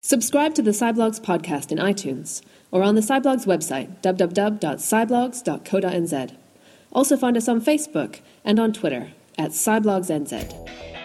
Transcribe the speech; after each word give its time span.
Subscribe 0.00 0.54
to 0.54 0.62
the 0.62 0.70
Sciblogs 0.70 1.20
podcast 1.20 1.72
in 1.72 1.78
iTunes 1.78 2.40
or 2.70 2.84
on 2.84 2.94
the 2.94 3.00
Sciblogs 3.00 3.46
website, 3.46 4.00
www.sciblogs.co.nz. 4.00 6.36
Also 6.92 7.16
find 7.16 7.36
us 7.36 7.48
on 7.48 7.60
Facebook 7.60 8.20
and 8.44 8.60
on 8.60 8.72
Twitter 8.72 9.10
at 9.36 9.50
SciblogsNZ. 9.50 10.97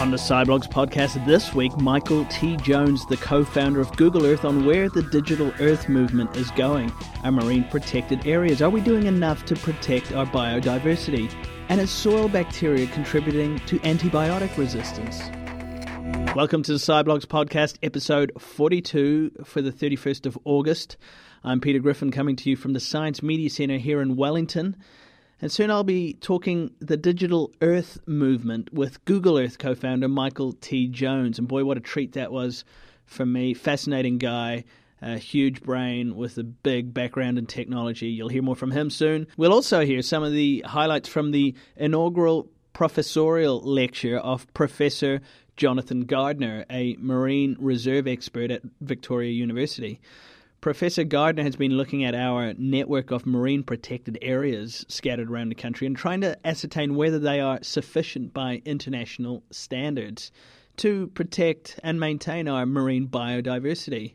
On 0.00 0.10
the 0.10 0.16
Sciblogs 0.16 0.66
podcast 0.66 1.22
this 1.26 1.52
week, 1.52 1.76
Michael 1.76 2.24
T. 2.30 2.56
Jones, 2.56 3.04
the 3.04 3.18
co 3.18 3.44
founder 3.44 3.82
of 3.82 3.94
Google 3.98 4.24
Earth, 4.24 4.46
on 4.46 4.64
where 4.64 4.88
the 4.88 5.02
digital 5.02 5.52
Earth 5.60 5.90
movement 5.90 6.34
is 6.38 6.50
going. 6.52 6.90
Our 7.22 7.30
marine 7.30 7.64
protected 7.64 8.26
areas. 8.26 8.62
Are 8.62 8.70
we 8.70 8.80
doing 8.80 9.04
enough 9.04 9.44
to 9.44 9.56
protect 9.56 10.12
our 10.12 10.24
biodiversity? 10.24 11.30
And 11.68 11.82
is 11.82 11.90
soil 11.90 12.30
bacteria 12.30 12.86
contributing 12.86 13.58
to 13.66 13.78
antibiotic 13.80 14.56
resistance? 14.56 15.20
Welcome 16.34 16.62
to 16.62 16.72
the 16.72 16.78
Sciblogs 16.78 17.26
podcast, 17.26 17.76
episode 17.82 18.32
42 18.38 19.32
for 19.44 19.60
the 19.60 19.70
31st 19.70 20.24
of 20.24 20.38
August. 20.46 20.96
I'm 21.44 21.60
Peter 21.60 21.78
Griffin 21.78 22.10
coming 22.10 22.36
to 22.36 22.48
you 22.48 22.56
from 22.56 22.72
the 22.72 22.80
Science 22.80 23.22
Media 23.22 23.50
Centre 23.50 23.76
here 23.76 24.00
in 24.00 24.16
Wellington. 24.16 24.76
And 25.42 25.50
soon 25.50 25.70
I'll 25.70 25.84
be 25.84 26.14
talking 26.14 26.72
the 26.80 26.96
digital 26.98 27.50
Earth 27.62 27.98
movement 28.06 28.72
with 28.74 29.02
Google 29.06 29.38
Earth 29.38 29.58
co 29.58 29.74
founder 29.74 30.08
Michael 30.08 30.52
T. 30.52 30.86
Jones. 30.86 31.38
And 31.38 31.48
boy, 31.48 31.64
what 31.64 31.78
a 31.78 31.80
treat 31.80 32.12
that 32.12 32.30
was 32.30 32.64
for 33.06 33.24
me. 33.24 33.54
Fascinating 33.54 34.18
guy, 34.18 34.64
a 35.00 35.16
huge 35.16 35.62
brain 35.62 36.14
with 36.14 36.36
a 36.36 36.44
big 36.44 36.92
background 36.92 37.38
in 37.38 37.46
technology. 37.46 38.08
You'll 38.08 38.28
hear 38.28 38.42
more 38.42 38.56
from 38.56 38.70
him 38.70 38.90
soon. 38.90 39.26
We'll 39.38 39.54
also 39.54 39.84
hear 39.84 40.02
some 40.02 40.22
of 40.22 40.32
the 40.32 40.62
highlights 40.66 41.08
from 41.08 41.30
the 41.30 41.54
inaugural 41.76 42.48
professorial 42.74 43.60
lecture 43.60 44.18
of 44.18 44.52
Professor 44.52 45.20
Jonathan 45.56 46.04
Gardner, 46.04 46.64
a 46.70 46.96
marine 46.98 47.56
reserve 47.58 48.06
expert 48.06 48.50
at 48.50 48.62
Victoria 48.80 49.30
University. 49.30 50.00
Professor 50.60 51.04
Gardner 51.04 51.42
has 51.42 51.56
been 51.56 51.78
looking 51.78 52.04
at 52.04 52.14
our 52.14 52.52
network 52.58 53.10
of 53.10 53.24
marine 53.24 53.62
protected 53.62 54.18
areas 54.20 54.84
scattered 54.88 55.30
around 55.30 55.48
the 55.48 55.54
country 55.54 55.86
and 55.86 55.96
trying 55.96 56.20
to 56.20 56.36
ascertain 56.46 56.96
whether 56.96 57.18
they 57.18 57.40
are 57.40 57.60
sufficient 57.62 58.34
by 58.34 58.60
international 58.66 59.42
standards 59.50 60.30
to 60.76 61.06
protect 61.08 61.80
and 61.82 61.98
maintain 61.98 62.46
our 62.46 62.66
marine 62.66 63.08
biodiversity. 63.08 64.12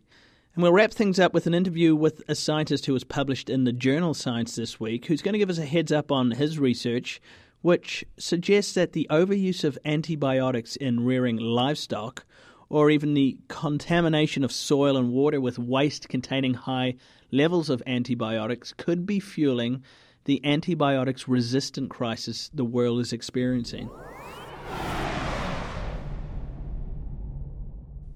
And 0.53 0.61
we'll 0.61 0.71
wrap 0.71 0.91
things 0.91 1.19
up 1.19 1.33
with 1.33 1.47
an 1.47 1.55
interview 1.55 1.95
with 1.95 2.21
a 2.27 2.35
scientist 2.35 2.85
who 2.85 2.93
was 2.93 3.03
published 3.03 3.49
in 3.49 3.63
the 3.63 3.73
journal 3.73 4.13
Science 4.13 4.55
this 4.55 4.79
week, 4.79 5.07
who's 5.07 5.23
going 5.23 5.33
to 5.33 5.39
give 5.39 5.49
us 5.49 5.57
a 5.57 5.65
heads 5.65 5.91
up 5.91 6.11
on 6.11 6.29
his 6.29 6.59
research, 6.59 7.19
which 7.63 8.05
suggests 8.19 8.75
that 8.75 8.93
the 8.93 9.07
overuse 9.09 9.63
of 9.63 9.79
antibiotics 9.83 10.75
in 10.75 11.03
rearing 11.03 11.37
livestock 11.37 12.23
or 12.69 12.89
even 12.89 13.13
the 13.13 13.37
contamination 13.47 14.43
of 14.43 14.51
soil 14.51 14.97
and 14.97 15.11
water 15.11 15.39
with 15.39 15.59
waste 15.59 16.09
containing 16.09 16.53
high 16.53 16.95
levels 17.31 17.69
of 17.69 17.83
antibiotics 17.85 18.73
could 18.77 19.05
be 19.05 19.19
fueling 19.19 19.83
the 20.25 20.43
antibiotics 20.43 21.27
resistant 21.27 21.89
crisis 21.89 22.49
the 22.53 22.65
world 22.65 22.99
is 22.99 23.13
experiencing. 23.13 23.89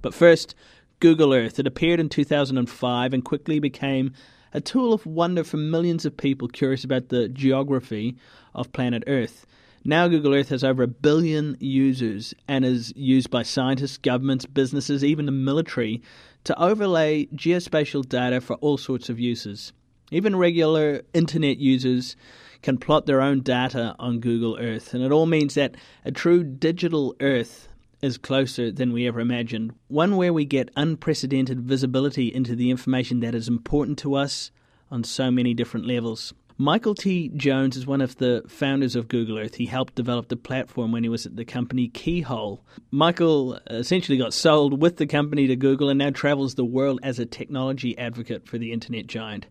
But 0.02 0.14
first, 0.14 0.56
Google 1.00 1.34
Earth. 1.34 1.59
It 1.59 1.67
appeared 1.67 2.00
in 2.00 2.09
2005 2.09 3.13
and 3.13 3.23
quickly 3.23 3.59
became 3.59 4.13
a 4.53 4.59
tool 4.59 4.94
of 4.94 5.06
wonder 5.06 5.44
for 5.44 5.58
millions 5.58 6.06
of 6.06 6.17
people 6.17 6.47
curious 6.47 6.84
about 6.84 7.09
the 7.09 7.30
geography 7.30 8.17
of 8.53 8.72
planet 8.72 9.03
Earth. 9.08 9.45
Now, 9.85 10.08
Google 10.08 10.33
Earth 10.33 10.49
has 10.49 10.63
over 10.63 10.83
a 10.83 10.88
billion 10.88 11.55
users 11.59 12.34
and 12.47 12.66
is 12.66 12.94
used 12.95 13.29
by 13.29 13.44
scientists, 13.44 13.97
governments, 13.97 14.45
businesses, 14.45 15.03
even 15.03 15.25
the 15.25 15.31
military 15.31 16.01
to 16.44 16.62
overlay 16.62 17.28
geospatial 17.28 18.07
data 18.07 18.41
for 18.41 18.56
all 18.56 18.78
sorts 18.78 19.09
of 19.09 19.19
uses. 19.19 19.72
Even 20.12 20.35
regular 20.35 21.03
internet 21.13 21.57
users 21.57 22.16
can 22.62 22.78
plot 22.78 23.06
their 23.06 23.22
own 23.22 23.41
data 23.41 23.95
on 24.00 24.19
Google 24.19 24.57
Earth, 24.59 24.94
and 24.94 25.03
it 25.03 25.12
all 25.12 25.25
means 25.25 25.53
that 25.53 25.75
a 26.03 26.11
true 26.11 26.44
digital 26.44 27.16
Earth 27.22 27.69
is 28.01 28.17
closer 28.17 28.72
than 28.72 28.91
we 28.94 29.07
ever 29.07 29.19
imagined. 29.19 29.73
One 29.88 30.17
where 30.17 30.34
we 30.34 30.46
get 30.46 30.72
unprecedented 30.75 31.61
visibility 31.61 32.34
into 32.34 32.56
the 32.56 32.72
information 32.72 33.19
that 33.22 33.35
is 33.35 33.47
important 33.47 34.00
to 34.00 34.16
us 34.16 34.51
on 34.91 35.03
so 35.03 35.29
many 35.29 35.53
different 35.53 35.85
levels. 35.85 36.34
Michael 36.62 36.94
T. 36.94 37.30
Jones 37.30 37.78
is 37.78 37.88
one 37.88 38.02
of 38.02 38.18
the 38.18 38.44
founders 38.50 38.94
of 38.94 39.08
Google 39.08 39.40
Earth. 39.40 39.56
He 39.56 39.66
helped 39.66 39.96
develop 39.96 40.28
the 40.28 40.36
platform 40.36 40.92
when 40.92 41.03
he 41.03 41.09
was 41.09 41.25
at 41.25 41.38
the 41.38 41.46
company 41.46 41.88
Keyhole. 41.88 42.66
Michael 42.92 43.53
essentially 43.68 44.18
got 44.18 44.34
sold 44.34 44.81
with 44.81 44.97
the 44.97 45.08
company 45.08 45.47
to 45.47 45.56
Google 45.56 45.88
and 45.88 45.97
now 45.97 46.09
travels 46.09 46.56
the 46.56 46.66
world 46.66 47.00
as 47.02 47.18
a 47.18 47.25
technology 47.25 47.97
advocate 47.97 48.46
for 48.46 48.58
the 48.58 48.74
internet 48.74 49.08
giant. 49.08 49.47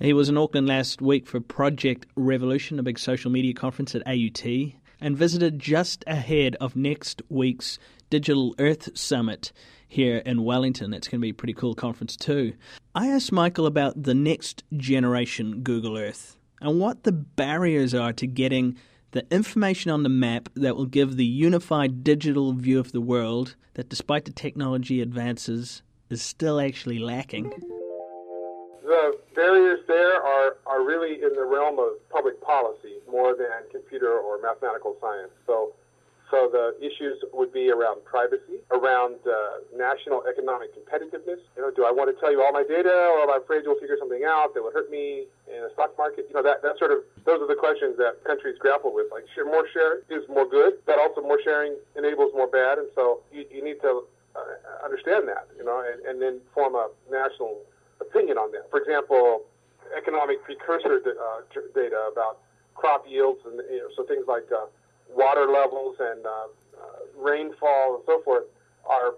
He 0.00 0.12
was 0.12 0.28
in 0.28 0.36
Auckland 0.36 0.66
last 0.66 1.00
week 1.00 1.28
for 1.28 1.38
Project 1.38 2.06
Revolution, 2.16 2.80
a 2.80 2.82
big 2.82 2.98
social 2.98 3.30
media 3.30 3.54
conference 3.54 3.94
at 3.94 4.04
AUT, 4.04 4.44
and 5.00 5.16
visited 5.16 5.60
just 5.60 6.02
ahead 6.08 6.56
of 6.56 6.74
next 6.74 7.22
week's 7.28 7.78
Digital 8.10 8.56
Earth 8.58 8.98
Summit 8.98 9.52
here 9.92 10.22
in 10.24 10.42
Wellington. 10.42 10.94
It's 10.94 11.06
going 11.06 11.20
to 11.20 11.22
be 11.22 11.30
a 11.30 11.34
pretty 11.34 11.52
cool 11.52 11.74
conference 11.74 12.16
too. 12.16 12.54
I 12.94 13.08
asked 13.08 13.30
Michael 13.30 13.66
about 13.66 14.02
the 14.02 14.14
next 14.14 14.64
generation 14.74 15.60
Google 15.60 15.98
Earth 15.98 16.38
and 16.62 16.80
what 16.80 17.02
the 17.02 17.12
barriers 17.12 17.92
are 17.92 18.14
to 18.14 18.26
getting 18.26 18.78
the 19.10 19.26
information 19.30 19.90
on 19.90 20.02
the 20.02 20.08
map 20.08 20.48
that 20.54 20.76
will 20.76 20.86
give 20.86 21.16
the 21.16 21.26
unified 21.26 22.02
digital 22.02 22.54
view 22.54 22.80
of 22.80 22.92
the 22.92 23.02
world 23.02 23.54
that, 23.74 23.90
despite 23.90 24.24
the 24.24 24.32
technology 24.32 25.02
advances, 25.02 25.82
is 26.08 26.22
still 26.22 26.58
actually 26.58 26.98
lacking. 26.98 27.50
The 28.82 29.18
barriers 29.34 29.80
there 29.86 30.22
are, 30.22 30.56
are 30.66 30.82
really 30.82 31.22
in 31.22 31.34
the 31.34 31.44
realm 31.44 31.78
of 31.78 32.08
public 32.08 32.40
policy 32.40 32.94
more 33.10 33.36
than 33.36 33.68
computer 33.70 34.18
or 34.18 34.40
mathematical 34.40 34.96
science. 35.02 35.32
So 35.46 35.74
so 36.32 36.48
the 36.48 36.72
issues 36.80 37.20
would 37.36 37.52
be 37.52 37.68
around 37.68 38.00
privacy, 38.08 38.64
around 38.72 39.20
uh, 39.28 39.60
national 39.76 40.24
economic 40.24 40.72
competitiveness. 40.72 41.44
You 41.52 41.60
know, 41.60 41.70
do 41.70 41.84
I 41.84 41.92
want 41.92 42.08
to 42.08 42.16
tell 42.16 42.32
you 42.32 42.40
all 42.40 42.56
my 42.56 42.64
data, 42.64 42.88
or 42.88 43.28
am 43.28 43.30
I 43.30 43.36
afraid 43.36 43.68
you'll 43.68 43.76
figure 43.76 44.00
something 44.00 44.24
out 44.24 44.56
that 44.56 44.64
would 44.64 44.72
hurt 44.72 44.88
me 44.88 45.28
in 45.44 45.60
the 45.60 45.68
stock 45.76 45.92
market? 46.00 46.24
You 46.32 46.34
know, 46.34 46.42
that, 46.42 46.64
that 46.64 46.80
sort 46.80 46.90
of 46.90 47.04
those 47.28 47.44
are 47.44 47.46
the 47.46 47.60
questions 47.60 48.00
that 48.00 48.24
countries 48.24 48.56
grapple 48.56 48.96
with. 48.96 49.12
Like, 49.12 49.28
more 49.44 49.68
share 49.76 50.00
is 50.08 50.24
more 50.32 50.48
good, 50.48 50.80
but 50.88 50.96
also 50.96 51.20
more 51.20 51.38
sharing 51.44 51.76
enables 52.00 52.32
more 52.32 52.48
bad, 52.48 52.80
and 52.80 52.88
so 52.96 53.20
you, 53.28 53.44
you 53.52 53.62
need 53.62 53.84
to 53.84 54.08
uh, 54.32 54.40
understand 54.80 55.28
that. 55.28 55.52
You 55.60 55.68
know, 55.68 55.84
and, 55.84 56.00
and 56.08 56.16
then 56.16 56.40
form 56.56 56.74
a 56.80 56.88
national 57.12 57.60
opinion 58.00 58.40
on 58.40 58.56
that. 58.56 58.72
For 58.72 58.80
example, 58.80 59.44
economic 59.92 60.40
precursor 60.48 60.96
uh, 60.96 61.44
data 61.76 62.08
about 62.08 62.40
crop 62.72 63.04
yields 63.06 63.40
and 63.44 63.60
you 63.70 63.84
know, 63.84 63.90
so 63.94 64.02
things 64.08 64.24
like 64.26 64.48
uh, 64.50 64.64
water 65.14 65.46
levels 65.46 65.96
and 66.00 66.24
uh, 66.24 66.30
uh, 66.30 66.84
rainfall 67.16 67.96
and 67.96 68.04
so 68.06 68.22
forth 68.22 68.44
are, 68.88 69.14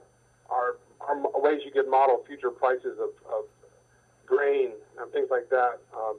are, 0.50 0.76
are 1.00 1.40
ways 1.40 1.60
you 1.64 1.70
can 1.70 1.90
model 1.90 2.22
future 2.26 2.50
prices 2.50 2.98
of, 2.98 3.10
of 3.32 3.44
grain 4.26 4.70
and 4.98 5.12
things 5.12 5.28
like 5.30 5.48
that. 5.50 5.78
Um, 5.96 6.16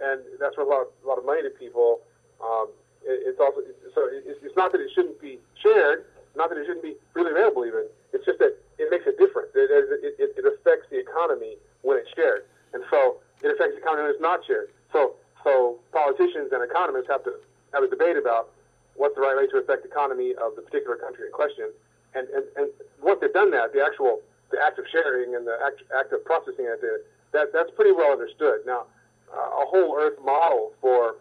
and 0.00 0.20
that's 0.38 0.56
worth 0.56 0.66
a 0.66 0.70
lot, 0.70 0.80
of, 0.82 0.88
a 1.04 1.08
lot 1.08 1.18
of 1.18 1.24
money 1.24 1.42
to 1.42 1.50
people. 1.50 2.00
Um, 2.42 2.68
it, 3.02 3.34
it's 3.34 3.40
also 3.40 3.60
so 3.94 4.08
it's, 4.10 4.38
it's 4.42 4.56
not 4.56 4.72
that 4.72 4.80
it 4.80 4.90
shouldn't 4.94 5.20
be 5.20 5.38
shared, 5.60 6.04
not 6.36 6.50
that 6.50 6.58
it 6.58 6.66
shouldn't 6.66 6.84
be 6.84 6.94
freely 7.12 7.32
available. 7.32 7.66
Even 7.66 7.86
it's 8.12 8.24
just 8.24 8.38
that 8.38 8.56
it 8.78 8.88
makes 8.90 9.06
a 9.06 9.12
difference. 9.18 9.50
It, 9.54 9.70
it, 9.70 10.14
it, 10.18 10.30
it 10.38 10.44
affects 10.46 10.86
the 10.90 10.98
economy 10.98 11.56
when 11.82 11.98
it's 11.98 12.10
shared, 12.14 12.46
and 12.72 12.82
so 12.90 13.18
it 13.42 13.50
affects 13.50 13.74
the 13.74 13.82
economy 13.82 14.02
when 14.06 14.12
it's 14.12 14.22
not 14.22 14.46
shared. 14.46 14.70
So 14.92 15.14
so 15.42 15.78
politicians 15.92 16.50
and 16.52 16.62
economists 16.62 17.08
have 17.08 17.24
to 17.24 17.34
have 17.74 17.82
a 17.82 17.88
debate 17.88 18.16
about 18.16 18.50
what's 18.98 19.14
the 19.14 19.22
right 19.22 19.36
way 19.38 19.46
to 19.46 19.56
affect 19.62 19.86
the 19.86 19.88
economy 19.88 20.34
of 20.34 20.58
the 20.58 20.62
particular 20.62 20.96
country 20.96 21.26
in 21.26 21.32
question. 21.32 21.70
And, 22.14 22.26
and, 22.34 22.44
and 22.56 22.66
once 23.00 23.22
they've 23.22 23.32
done 23.32 23.50
that, 23.52 23.72
the 23.72 23.80
actual 23.80 24.20
the 24.50 24.58
act 24.60 24.78
of 24.78 24.84
sharing 24.90 25.34
and 25.34 25.46
the 25.46 25.56
act, 25.64 25.82
act 25.92 26.12
of 26.12 26.24
processing 26.24 26.64
that 26.66 26.80
data, 26.80 27.00
that, 27.32 27.52
that's 27.52 27.70
pretty 27.76 27.92
well 27.92 28.12
understood. 28.12 28.64
Now, 28.66 28.88
uh, 29.28 29.62
a 29.62 29.66
whole 29.68 29.94
Earth 29.96 30.16
model 30.24 30.72
for 30.80 31.16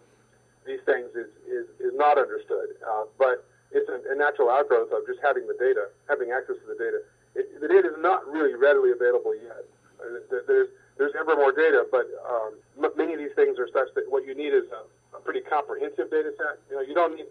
these 0.65 0.79
things 0.85 1.11
is, 1.11 1.27
is, 1.47 1.67
is 1.79 1.93
not 1.95 2.17
understood, 2.17 2.75
uh, 2.83 3.03
but 3.19 3.43
it's 3.71 3.87
a, 3.89 3.99
a, 4.11 4.15
natural 4.15 4.49
outgrowth 4.49 4.91
of 4.95 5.03
just 5.07 5.19
having 5.19 5.47
the 5.47 5.55
data, 5.59 5.91
having 6.07 6.31
access 6.31 6.55
to 6.55 6.67
the 6.71 6.79
data. 6.79 7.03
It, 7.35 7.59
the 7.59 7.67
data 7.67 7.91
is 7.91 7.99
not 7.99 8.23
really 8.27 8.55
readily 8.55 8.91
available 8.91 9.35
yet. 9.35 9.67
Uh, 9.99 10.23
there's, 10.47 10.71
there's 10.97 11.15
ever 11.19 11.35
more 11.35 11.51
data, 11.51 11.83
but 11.91 12.07
um, 12.23 12.55
many 12.95 13.11
of 13.11 13.19
these 13.19 13.35
things 13.35 13.59
are 13.59 13.67
such 13.75 13.91
that 13.95 14.07
what 14.07 14.25
you 14.25 14.35
need 14.35 14.55
is 14.55 14.71
a, 14.71 15.17
a 15.17 15.19
pretty 15.19 15.41
comprehensive 15.41 16.09
data 16.09 16.31
set. 16.39 16.63
You 16.71 16.75
know, 16.79 16.81
you 16.81 16.95
don't 16.95 17.15
need 17.15 17.27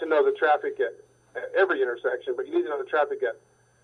to 0.00 0.06
know 0.06 0.24
the 0.24 0.32
traffic 0.32 0.80
at, 0.80 0.96
at 1.36 1.52
every 1.56 1.80
intersection, 1.80 2.34
but 2.36 2.46
you 2.46 2.54
need 2.56 2.64
to 2.64 2.70
know 2.70 2.82
the 2.82 2.88
traffic 2.88 3.22
at, 3.22 3.36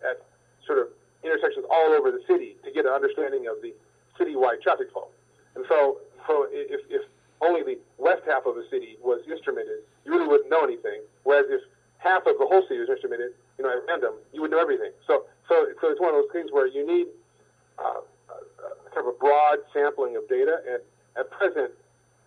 at 0.03 0.25
sort 0.67 0.79
of 0.79 0.89
intersections 1.23 1.65
all 1.71 1.93
over 1.93 2.11
the 2.11 2.21
city 2.27 2.57
to 2.65 2.71
get 2.73 2.85
an 2.85 2.93
understanding 2.93 3.47
of 3.47 3.63
the 3.63 3.73
citywide 4.19 4.61
traffic 4.63 4.91
flow. 4.93 5.09
And 5.55 5.65
so, 5.69 5.99
so 6.27 6.47
if, 6.51 6.81
if 6.91 7.03
only 7.41 7.63
the 7.63 7.79
west 7.99 8.23
half 8.27 8.47
of 8.47 8.57
the 8.57 8.65
city 8.71 8.97
was 9.03 9.21
instrumented, 9.29 9.85
you 10.05 10.13
really 10.13 10.27
wouldn't 10.27 10.51
know 10.51 10.65
anything. 10.65 11.03
Whereas 11.25 11.47
if 11.49 11.61
half 11.99 12.27
of 12.27 12.39
the 12.39 12.47
whole 12.47 12.63
city 12.69 12.81
was 12.81 12.89
instrumented, 12.89 13.33
you 13.59 13.65
know, 13.65 13.71
at 13.73 13.85
random, 13.89 14.15
you 14.33 14.41
would 14.43 14.51
know 14.51 14.61
everything. 14.61 14.93
So, 15.07 15.25
so, 15.49 15.67
so 15.81 15.89
it's 15.91 16.01
one 16.01 16.15
of 16.15 16.23
those 16.23 16.33
things 16.33 16.51
where 16.53 16.67
you 16.67 16.87
need 16.87 17.07
uh, 17.79 18.01
uh, 18.29 18.75
kind 18.95 19.07
of 19.07 19.15
a 19.15 19.19
broad 19.19 19.59
sampling 19.73 20.17
of 20.17 20.29
data, 20.29 20.61
and 20.69 20.81
at 21.17 21.31
present, 21.31 21.73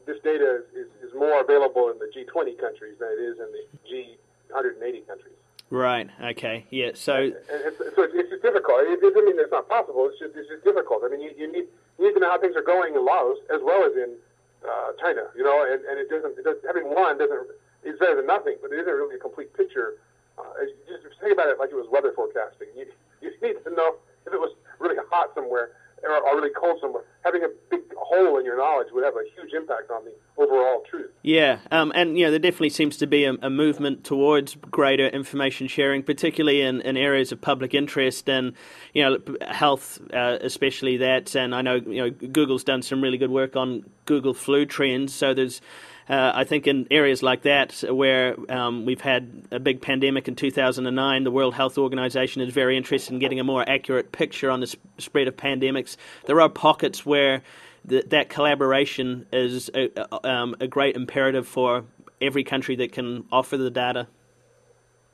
this 0.10 0.18
data 0.26 0.66
is, 0.74 0.90
is, 0.90 0.90
is 1.06 1.14
more 1.14 1.42
available 1.42 1.94
in 1.94 2.02
the 2.02 2.10
G20 2.10 2.58
countries 2.58 2.98
than 2.98 3.14
it 3.14 3.22
is 3.22 3.38
in 3.38 3.50
the 3.54 3.64
G180 3.86 5.06
countries. 5.06 5.38
Right. 5.70 6.10
Okay. 6.34 6.66
Yeah. 6.72 6.98
So, 6.98 7.30
it's, 7.30 7.78
so 7.94 8.02
it's, 8.10 8.34
it's 8.34 8.42
difficult. 8.42 8.90
It 8.90 8.98
doesn't 9.06 9.22
mean 9.22 9.38
it's 9.38 9.54
not 9.54 9.70
possible. 9.70 10.10
It's 10.10 10.18
just 10.18 10.34
it's 10.34 10.50
just 10.50 10.66
difficult. 10.66 11.06
I 11.06 11.14
mean, 11.14 11.22
you, 11.22 11.30
you 11.38 11.46
need 11.46 11.70
you 12.02 12.10
need 12.10 12.18
to 12.18 12.20
know 12.20 12.34
how 12.34 12.42
things 12.42 12.58
are 12.58 12.66
going 12.66 12.98
in 12.98 13.06
Laos 13.06 13.38
as 13.54 13.62
well 13.62 13.86
as 13.86 13.94
in 13.94 14.18
uh, 14.66 14.98
China. 14.98 15.30
You 15.38 15.46
know, 15.46 15.62
and, 15.62 15.78
and 15.86 16.02
it 16.02 16.10
doesn't 16.10 16.42
it 16.42 16.44
doesn't 16.44 16.66
having 16.66 16.90
one 16.90 17.22
doesn't 17.22 17.54
is 17.86 18.02
better 18.02 18.18
than 18.18 18.26
nothing, 18.26 18.58
but 18.66 18.74
it 18.74 18.82
isn't 18.82 18.90
really 18.98 19.14
a 19.14 19.22
complete 19.22 19.54
picture. 19.54 20.02
Uh, 20.42 20.66
just 20.90 21.06
think 21.22 21.38
about 21.38 21.54
it 21.54 21.62
like 21.62 21.70
it 21.70 21.78
was 21.78 21.86
weather 21.94 22.18
forecasting. 22.18 22.74
You 22.74 22.90
you 23.22 23.30
need 23.38 23.62
to 23.62 23.70
know 23.70 24.02
if 24.26 24.34
it 24.34 24.42
was 24.42 24.58
really 24.82 24.98
hot 25.14 25.38
somewhere 25.38 25.78
really 26.04 26.50
cold 26.54 26.80
somewhere. 26.81 27.04
Having 27.24 27.44
a 27.44 27.48
big 27.69 27.81
hole 27.98 28.38
in 28.38 28.46
your 28.46 28.57
knowledge 28.57 28.88
would 28.92 29.04
have 29.04 29.16
a 29.16 29.24
huge 29.36 29.54
impact 29.54 29.92
on 29.92 30.04
the 30.06 30.13
overall 30.42 30.84
truth. 30.90 31.12
Yeah, 31.22 31.60
um, 31.72 31.92
and 31.96 32.18
you 32.18 32.25
know 32.25 32.31
there 32.31 32.40
definitely 32.40 32.69
seems 32.69 32.98
to 32.98 33.07
be 33.07 33.25
a, 33.25 33.34
a, 33.42 33.50
movement 33.50 34.04
towards 34.04 34.56
greater 34.56 35.07
information 35.07 35.68
sharing, 35.68 36.04
particularly 36.04 36.62
in, 36.62 36.81
in 36.81 36.98
areas 36.98 37.31
of 37.31 37.42
public 37.42 37.74
interest 37.74 38.30
and 38.30 38.54
you 38.94 39.04
know 39.04 39.19
health, 39.48 40.00
uh, 40.13 40.38
especially 40.42 40.98
that. 40.98 41.36
And 41.36 41.54
I 41.54 41.62
know 41.62 41.75
you 41.75 42.04
know 42.04 42.10
Google's 42.10 42.63
done 42.63 42.81
some 42.81 43.01
really 43.01 43.18
good 43.18 43.31
work 43.31 43.56
on 43.56 43.84
Google 44.06 44.34
flu 44.34 44.66
trends, 44.66 45.13
so 45.13 45.34
there's 45.34 45.62
uh, 46.10 46.32
I 46.34 46.44
think 46.44 46.66
in 46.66 46.88
areas 46.90 47.22
like 47.22 47.44
that, 47.44 47.84
where 47.88 48.36
um, 48.50 48.86
we've 48.86 49.02
had 49.02 49.44
a 49.52 49.60
big 49.60 49.80
pandemic 49.80 50.28
in 50.28 50.36
2009, 50.36 51.24
the 51.24 51.30
World 51.30 51.54
Health 51.54 51.78
Organization 51.78 52.42
is 52.42 52.52
very 52.52 52.76
interested 52.78 53.14
in 53.14 53.20
getting 53.20 53.40
a 53.40 53.44
more 53.44 53.68
accurate 53.70 54.12
picture 54.12 54.50
on 54.50 54.60
the 54.60 54.68
sp- 54.68 54.82
spread 54.98 55.28
of 55.28 55.38
pandemics. 55.38 55.98
There 56.26 56.42
are 56.42 56.50
pockets 56.50 57.06
where 57.06 57.44
that 57.86 58.30
collaboration 58.30 59.28
is 59.32 59.70
a, 59.76 60.28
um, 60.28 60.56
a 60.60 60.68
great 60.68 60.96
imperative 60.96 61.48
for 61.48 61.86
every 62.20 62.44
country 62.44 62.76
that 62.78 62.92
can 62.92 63.26
offer 63.32 63.58
the 63.58 63.70
data. 63.70 64.08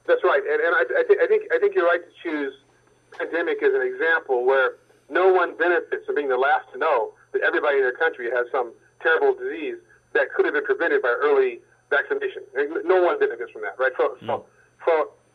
That's 0.08 0.24
right, 0.24 0.42
and, 0.42 0.62
and 0.62 0.76
I, 0.76 1.00
I, 1.00 1.04
th- 1.04 1.20
I, 1.22 1.28
think 1.28 1.44
I 1.54 1.60
think 1.60 1.76
you're 1.76 1.86
right 1.86 2.02
to 2.02 2.24
choose 2.24 2.54
pandemic 3.18 3.62
as 3.64 3.74
an 3.74 3.82
example 3.82 4.46
where 4.46 4.76
no 5.10 5.32
one 5.32 5.58
benefits 5.58 6.06
from 6.06 6.16
being 6.16 6.30
the 6.30 6.38
last 6.38 6.72
to 6.74 6.80
know 6.80 7.12
that 7.34 7.42
everybody 7.42 7.78
in 7.78 7.84
their 7.84 7.96
country 7.96 8.30
has 8.32 8.46
some 8.52 8.72
terrible 9.02 9.36
disease 9.36 9.76
that 10.16 10.34
could 10.34 10.46
have 10.46 10.56
been 10.56 10.66
prevented 10.66 11.02
by 11.04 11.14
early 11.22 11.60
vaccination. 11.92 12.44
No 12.84 13.04
one 13.04 13.20
benefits 13.20 13.52
from 13.52 13.62
that, 13.62 13.78
right? 13.78 13.92
So, 13.98 14.18
mm. 14.18 14.26
so, 14.26 14.46
so, 14.88 14.92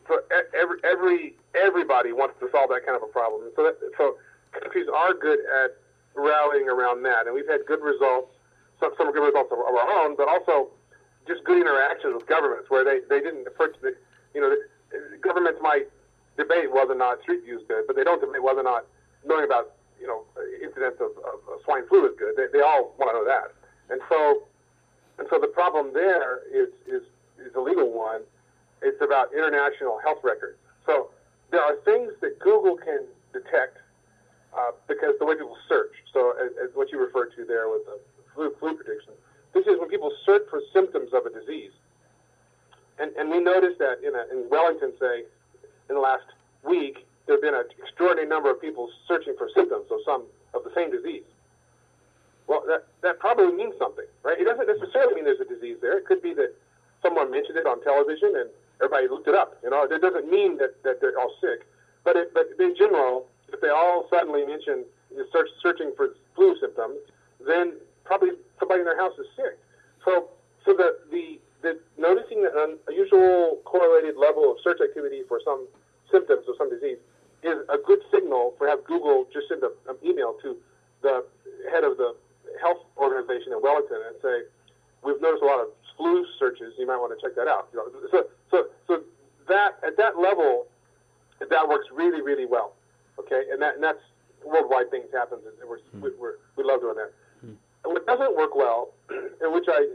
so 0.07 0.13
every, 0.57 0.77
every 0.83 1.35
everybody 1.55 2.11
wants 2.11 2.35
to 2.41 2.49
solve 2.51 2.69
that 2.69 2.85
kind 2.85 2.97
of 2.97 3.03
a 3.03 3.11
problem. 3.13 3.47
And 3.47 3.53
so, 3.55 3.63
that, 3.63 3.77
so 3.97 4.17
countries 4.51 4.87
are 4.91 5.13
good 5.13 5.39
at 5.63 5.77
rallying 6.15 6.67
around 6.67 7.03
that, 7.03 7.25
and 7.25 7.33
we've 7.33 7.47
had 7.47 7.63
good 7.65 7.79
results. 7.79 8.35
Some, 8.81 8.97
some 8.97 9.13
good 9.13 9.21
results 9.21 9.53
of, 9.53 9.61
of 9.61 9.77
our 9.77 9.89
own, 10.01 10.17
but 10.17 10.27
also 10.27 10.73
just 11.29 11.45
good 11.45 11.61
interactions 11.61 12.17
with 12.17 12.25
governments 12.25 12.65
where 12.69 12.83
they, 12.83 13.05
they 13.13 13.21
didn't 13.21 13.45
approach 13.45 13.77
you 14.33 14.41
know, 14.41 14.49
the, 14.49 14.57
governments 15.21 15.59
might 15.61 15.85
debate 16.37 16.73
whether 16.73 16.93
or 16.93 16.97
not 16.97 17.21
street 17.21 17.43
view 17.45 17.59
is 17.59 17.65
good, 17.67 17.85
but 17.85 17.95
they 17.95 18.03
don't 18.03 18.19
debate 18.19 18.41
whether 18.41 18.61
or 18.61 18.63
not 18.63 18.85
knowing 19.23 19.45
about, 19.45 19.77
you 19.99 20.07
know, 20.07 20.25
incidents 20.63 20.97
of, 20.99 21.13
of, 21.21 21.37
of 21.45 21.61
swine 21.63 21.85
flu 21.87 22.09
is 22.09 22.17
good. 22.17 22.33
They, 22.35 22.49
they 22.51 22.63
all 22.63 22.95
want 22.97 23.13
to 23.13 23.21
know 23.21 23.25
that. 23.29 23.53
And 23.93 24.01
so 24.09 24.49
and 25.21 25.29
so 25.29 25.37
the 25.37 25.53
problem 25.53 25.93
there 25.93 26.41
is, 26.51 26.69
is, 26.89 27.03
is 27.37 27.53
a 27.53 27.61
legal 27.61 27.93
one. 27.93 28.21
It's 28.81 28.99
about 29.05 29.31
international 29.31 29.99
health 30.01 30.17
records. 30.23 30.57
So 30.87 31.11
there 31.51 31.61
are 31.61 31.75
things 31.85 32.11
that 32.21 32.39
Google 32.39 32.75
can 32.75 33.05
detect 33.31 33.77
uh, 34.57 34.71
because 34.87 35.13
the 35.19 35.25
way 35.25 35.35
people 35.35 35.59
search. 35.69 35.93
So 36.11 36.33
as, 36.41 36.49
as, 36.57 36.73
what 36.73 36.91
you 36.91 36.99
referred 36.99 37.35
to 37.35 37.45
there 37.45 37.69
with 37.69 37.85
the 37.85 37.99
flu, 38.33 38.51
flu 38.59 38.73
prediction, 38.73 39.13
this 39.53 39.67
is 39.67 39.79
when 39.79 39.89
people 39.89 40.11
search 40.25 40.41
for 40.49 40.59
symptoms 40.73 41.13
of 41.13 41.27
a 41.27 41.29
disease. 41.29 41.69
And, 42.97 43.15
and 43.15 43.29
we 43.29 43.39
noticed 43.39 43.77
that 43.77 44.01
in, 44.01 44.15
a, 44.15 44.25
in 44.33 44.49
Wellington, 44.49 44.91
say, 44.99 45.25
in 45.87 45.93
the 45.93 46.01
last 46.01 46.25
week, 46.67 47.05
there 47.27 47.35
have 47.35 47.43
been 47.43 47.53
an 47.53 47.65
extraordinary 47.77 48.27
number 48.27 48.49
of 48.49 48.59
people 48.59 48.89
searching 49.07 49.35
for 49.37 49.51
symptoms 49.53 49.85
of 49.91 49.99
some 50.03 50.23
of 50.55 50.63
the 50.63 50.71
same 50.73 50.89
disease. 50.89 51.29
Well, 52.51 52.67
that, 52.67 52.83
that 52.99 53.17
probably 53.23 53.55
means 53.55 53.79
something, 53.79 54.03
right? 54.27 54.35
It 54.35 54.43
doesn't 54.43 54.67
necessarily 54.67 55.15
mean 55.15 55.23
there's 55.23 55.39
a 55.39 55.47
disease 55.47 55.77
there. 55.79 55.97
It 55.97 56.03
could 56.03 56.21
be 56.21 56.33
that 56.33 56.51
someone 57.01 57.31
mentioned 57.31 57.55
it 57.55 57.65
on 57.65 57.79
television 57.79 58.35
and 58.35 58.49
everybody 58.83 59.07
looked 59.07 59.29
it 59.31 59.35
up. 59.35 59.55
You 59.63 59.69
know, 59.69 59.87
it 59.87 60.01
doesn't 60.01 60.29
mean 60.29 60.57
that, 60.57 60.83
that 60.83 60.99
they're 60.99 61.17
all 61.17 61.31
sick. 61.39 61.63
But, 62.03 62.17
it, 62.17 62.33
but 62.33 62.51
in 62.59 62.75
general, 62.75 63.31
if 63.53 63.61
they 63.61 63.69
all 63.69 64.03
suddenly 64.11 64.43
mention 64.43 64.83
search, 65.31 65.47
searching 65.63 65.93
for 65.95 66.09
flu 66.35 66.59
symptoms, 66.59 66.99
then 67.39 67.79
probably 68.03 68.31
somebody 68.59 68.81
in 68.81 68.85
their 68.85 68.99
house 68.99 69.15
is 69.17 69.27
sick. 69.37 69.55
So, 70.03 70.27
so 70.67 70.75
the, 70.75 70.99
the, 71.07 71.39
the 71.63 71.79
noticing 71.97 72.43
an 72.43 72.75
unusual 72.85 73.63
correlated 73.63 74.17
level 74.19 74.51
of 74.51 74.57
search 74.61 74.83
activity 74.83 75.23
for 75.25 75.39
some 75.45 75.69
symptoms 76.11 76.43
of 76.49 76.55
some 76.57 76.69
disease 76.69 76.99
is 77.43 77.63
a 77.71 77.77
good 77.87 77.99
signal 78.11 78.55
for 78.57 78.67
have 78.67 78.83
Google 78.83 79.23
just 79.31 79.47
send 79.47 79.63
an 79.63 79.95
email 80.03 80.35
to 80.43 80.57
the 81.01 81.23
head 81.71 81.85
of 81.85 81.95
the 81.95 82.13
health 82.59 82.83
organization 82.97 83.53
in 83.53 83.61
Wellington 83.61 84.01
and 84.07 84.15
say, 84.21 84.43
we've 85.03 85.21
noticed 85.21 85.43
a 85.43 85.45
lot 85.45 85.59
of 85.59 85.67
flu 85.97 86.25
searches. 86.39 86.73
You 86.77 86.87
might 86.87 86.97
want 86.97 87.13
to 87.17 87.19
check 87.21 87.35
that 87.35 87.47
out. 87.47 87.69
You 87.71 87.79
know, 87.79 87.85
so, 88.11 88.25
so, 88.49 88.57
so 88.87 89.03
that 89.47 89.77
at 89.85 89.97
that 89.97 90.17
level, 90.17 90.67
that 91.39 91.67
works 91.67 91.87
really, 91.93 92.21
really 92.21 92.45
well. 92.45 92.73
Okay, 93.19 93.43
and 93.51 93.61
that 93.61 93.75
and 93.75 93.83
that's 93.83 94.01
worldwide 94.45 94.89
things 94.89 95.05
happen, 95.13 95.39
and 95.45 95.69
we're, 95.69 95.79
hmm. 95.91 96.01
we're, 96.19 96.35
we 96.55 96.63
love 96.63 96.81
doing 96.81 96.95
that. 96.95 97.11
And 97.83 97.93
what 97.93 98.05
doesn't 98.05 98.35
work 98.37 98.55
well, 98.55 98.93
and 99.09 99.53
which 99.53 99.65
I 99.67 99.87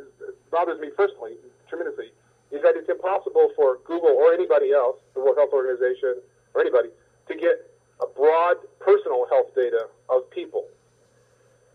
bothers 0.50 0.80
me 0.80 0.90
personally 0.96 1.34
tremendously, 1.68 2.10
is 2.50 2.62
that 2.62 2.74
it's 2.76 2.88
impossible 2.88 3.50
for 3.54 3.78
Google 3.84 4.10
or 4.10 4.32
anybody 4.32 4.72
else, 4.72 4.96
the 5.14 5.20
World 5.20 5.36
Health 5.36 5.50
Organization 5.52 6.22
or 6.54 6.60
anybody, 6.60 6.88
to 7.28 7.34
get 7.34 7.70
a 8.02 8.06
broad 8.06 8.56
personal 8.80 9.26
health 9.30 9.54
data 9.54 9.88
of 10.08 10.28
people. 10.30 10.64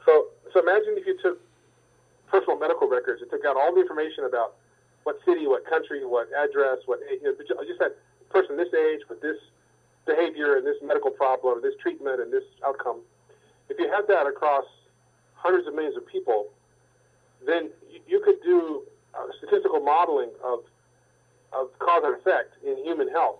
So 0.06 0.28
so 0.53 0.59
imagine 0.59 0.95
if 0.98 1.06
you 1.06 1.18
took 1.21 1.39
personal 2.27 2.57
medical 2.57 2.87
records 2.87 3.21
and 3.21 3.30
took 3.30 3.45
out 3.45 3.57
all 3.57 3.73
the 3.73 3.81
information 3.81 4.26
about 4.26 4.56
what 5.04 5.18
city, 5.26 5.47
what 5.47 5.66
country, 5.66 6.06
what 6.06 6.28
address, 6.33 6.80
what 6.85 6.99
you 7.09 7.23
know, 7.23 7.64
just 7.66 7.80
that 7.80 7.97
person 8.30 8.56
this 8.56 8.73
age 8.73 9.02
with 9.09 9.21
this 9.21 9.37
behavior 10.06 10.57
and 10.57 10.66
this 10.66 10.78
medical 10.83 11.11
problem, 11.11 11.61
this 11.61 11.73
treatment 11.81 12.21
and 12.21 12.31
this 12.31 12.44
outcome. 12.66 13.02
If 13.69 13.78
you 13.80 13.90
had 13.92 14.07
that 14.07 14.28
across 14.28 14.66
hundreds 15.33 15.68
of 15.68 15.76
millions 15.76 15.97
of 15.97 16.07
people, 16.07 16.47
then 17.45 17.69
you 18.07 18.21
could 18.23 18.42
do 18.44 18.83
uh, 19.14 19.28
statistical 19.37 19.80
modeling 19.80 20.30
of 20.44 20.59
of 21.54 21.68
cause 21.80 22.02
and 22.06 22.16
effect 22.16 22.54
in 22.66 22.78
human 22.85 23.09
health 23.09 23.35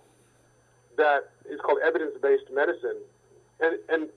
that 0.98 1.30
is 1.48 1.58
called 1.64 1.78
evidence-based 1.84 2.44
medicine, 2.52 2.98
and 3.60 3.78
and 3.88 4.08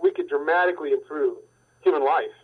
we 0.00 0.12
could 0.12 0.28
dramatically 0.28 0.92
improve 0.92 1.38
human 1.82 2.04
life 2.04 2.34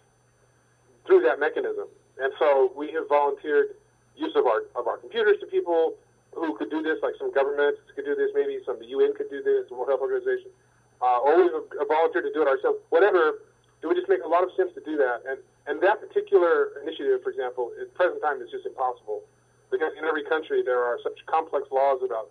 through 1.07 1.23
that 1.23 1.41
mechanism. 1.41 1.89
And 2.21 2.33
so 2.39 2.73
we 2.77 2.93
have 2.93 3.09
volunteered 3.09 3.75
use 4.17 4.35
of 4.35 4.47
our 4.47 4.67
of 4.75 4.87
our 4.87 4.99
computers 4.99 5.37
to 5.41 5.47
people 5.47 5.95
who 6.35 6.57
could 6.57 6.71
do 6.71 6.83
this, 6.83 6.99
like 7.03 7.15
some 7.19 7.33
governments 7.33 7.81
could 7.95 8.05
do 8.05 8.15
this, 8.15 8.31
maybe 8.35 8.59
some 8.67 8.79
the 8.79 8.91
UN 8.93 9.15
could 9.15 9.31
do 9.31 9.43
this, 9.43 9.69
the 9.69 9.75
World 9.75 9.89
Health 9.89 10.03
Organization, 10.03 10.51
uh, 11.01 11.19
or 11.25 11.39
we've 11.39 11.55
volunteered 11.89 12.25
to 12.27 12.33
do 12.35 12.43
it 12.43 12.49
ourselves. 12.49 12.79
Whatever, 12.91 13.47
it 13.83 13.87
would 13.87 13.97
just 13.97 14.09
make 14.09 14.23
a 14.23 14.29
lot 14.29 14.43
of 14.43 14.51
sense 14.57 14.71
to 14.75 14.83
do 14.83 14.99
that. 14.99 15.23
And 15.27 15.39
and 15.67 15.81
that 15.83 16.01
particular 16.01 16.81
initiative, 16.83 17.23
for 17.23 17.31
example, 17.31 17.71
at 17.81 17.95
present 17.95 18.21
time 18.21 18.43
is 18.43 18.51
just 18.51 18.67
impossible 18.67 19.23
because 19.71 19.93
in 19.97 20.05
every 20.05 20.25
country 20.25 20.63
there 20.63 20.83
are 20.83 20.99
such 21.03 21.19
complex 21.27 21.69
laws 21.71 22.01
about 22.05 22.31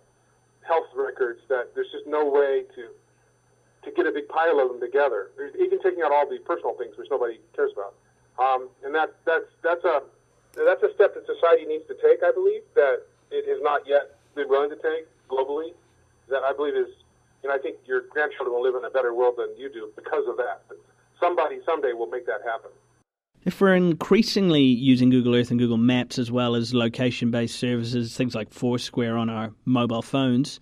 health 0.66 0.90
records 0.94 1.40
that 1.48 1.72
there's 1.74 1.90
just 1.90 2.06
no 2.06 2.26
way 2.26 2.64
to 2.74 2.92
to 3.84 3.90
get 3.92 4.06
a 4.06 4.12
big 4.12 4.28
pile 4.28 4.60
of 4.60 4.68
them 4.68 4.80
together. 4.80 5.30
Even 5.58 5.80
taking 5.82 6.02
out 6.02 6.12
all 6.12 6.28
the 6.28 6.38
personal 6.44 6.74
things, 6.74 6.96
which 6.96 7.08
nobody 7.10 7.38
cares 7.54 7.72
about. 7.72 7.94
Um, 8.38 8.68
and 8.84 8.94
that, 8.94 9.14
that's, 9.24 9.46
that's, 9.62 9.84
a, 9.84 10.02
that's 10.54 10.82
a 10.82 10.92
step 10.94 11.14
that 11.14 11.26
society 11.26 11.66
needs 11.66 11.86
to 11.88 11.94
take, 11.94 12.22
I 12.22 12.32
believe, 12.32 12.62
that 12.74 13.06
it 13.30 13.46
has 13.48 13.62
not 13.62 13.86
yet 13.86 14.18
been 14.34 14.48
willing 14.48 14.70
to 14.70 14.76
take 14.76 15.06
globally. 15.28 15.74
That 16.28 16.42
I 16.44 16.52
believe 16.52 16.74
is, 16.74 16.88
you 17.42 17.48
know, 17.48 17.54
I 17.54 17.58
think 17.58 17.78
your 17.86 18.02
grandchildren 18.10 18.54
will 18.54 18.62
live 18.62 18.74
in 18.74 18.84
a 18.84 18.90
better 18.90 19.14
world 19.14 19.36
than 19.38 19.56
you 19.56 19.72
do 19.72 19.90
because 19.96 20.24
of 20.28 20.36
that. 20.36 20.62
But 20.68 20.78
somebody 21.20 21.58
someday 21.64 21.92
will 21.92 22.06
make 22.06 22.26
that 22.26 22.40
happen. 22.44 22.70
If 23.44 23.60
we're 23.60 23.76
increasingly 23.76 24.62
using 24.62 25.10
Google 25.10 25.34
Earth 25.34 25.50
and 25.50 25.58
Google 25.58 25.78
Maps 25.78 26.18
as 26.18 26.30
well 26.30 26.54
as 26.54 26.74
location 26.74 27.30
based 27.30 27.58
services, 27.58 28.16
things 28.16 28.34
like 28.34 28.50
Foursquare 28.50 29.16
on 29.16 29.30
our 29.30 29.52
mobile 29.64 30.02
phones, 30.02 30.60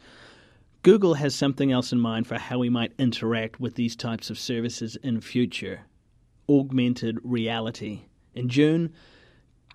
Google 0.86 1.14
has 1.14 1.34
something 1.34 1.72
else 1.72 1.90
in 1.90 1.98
mind 1.98 2.28
for 2.28 2.38
how 2.38 2.60
we 2.60 2.70
might 2.70 2.92
interact 2.96 3.58
with 3.58 3.74
these 3.74 3.96
types 3.96 4.30
of 4.30 4.38
services 4.38 4.94
in 5.02 5.20
future. 5.20 5.80
augmented 6.48 7.18
reality. 7.24 8.02
In 8.36 8.48
June, 8.48 8.92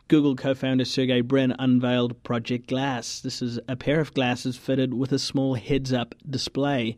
Google 0.07 0.37
co 0.37 0.55
founder 0.55 0.85
Sergey 0.85 1.19
Brin 1.19 1.53
unveiled 1.59 2.23
Project 2.23 2.69
Glass. 2.69 3.19
This 3.19 3.41
is 3.41 3.59
a 3.67 3.75
pair 3.75 3.99
of 3.99 4.13
glasses 4.13 4.55
fitted 4.55 4.93
with 4.93 5.11
a 5.11 5.19
small 5.19 5.55
heads 5.55 5.91
up 5.91 6.15
display 6.29 6.97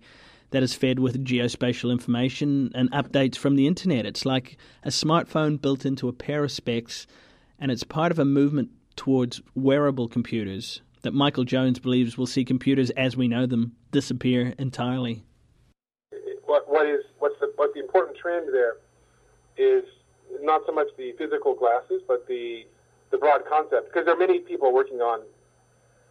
that 0.51 0.61
is 0.61 0.75
fed 0.75 0.99
with 0.99 1.25
geospatial 1.25 1.91
information 1.91 2.71
and 2.75 2.91
updates 2.91 3.35
from 3.35 3.55
the 3.55 3.65
internet. 3.65 4.05
It's 4.05 4.27
like 4.27 4.57
a 4.83 4.89
smartphone 4.89 5.59
built 5.59 5.87
into 5.87 6.07
a 6.07 6.13
pair 6.13 6.43
of 6.43 6.51
specs, 6.51 7.07
and 7.57 7.71
it's 7.71 7.83
part 7.83 8.11
of 8.11 8.19
a 8.19 8.25
movement 8.25 8.69
towards 8.95 9.41
wearable 9.55 10.07
computers 10.07 10.83
that 11.03 11.13
Michael 11.13 11.43
Jones 11.43 11.79
believes 11.79 12.17
will 12.17 12.27
see 12.27 12.43
computers 12.43 12.89
as 12.91 13.15
we 13.15 13.27
know 13.27 13.45
them 13.45 13.75
disappear 13.91 14.53
entirely. 14.57 15.23
What, 16.45 16.67
what 16.67 16.87
is 16.87 17.01
what's 17.19 17.39
the 17.39 17.51
what 17.55 17.73
the 17.73 17.79
important 17.79 18.17
trend 18.17 18.49
there 18.51 18.77
is 19.57 19.83
not 20.41 20.61
so 20.65 20.73
much 20.73 20.87
the 20.97 21.13
physical 21.17 21.53
glasses, 21.55 22.01
but 22.07 22.27
the 22.27 22.65
the 23.11 23.17
broad 23.17 23.43
concept 23.47 23.89
because 23.89 24.05
there 24.05 24.15
are 24.15 24.19
many 24.19 24.39
people 24.39 24.73
working 24.73 24.97
on 24.97 25.21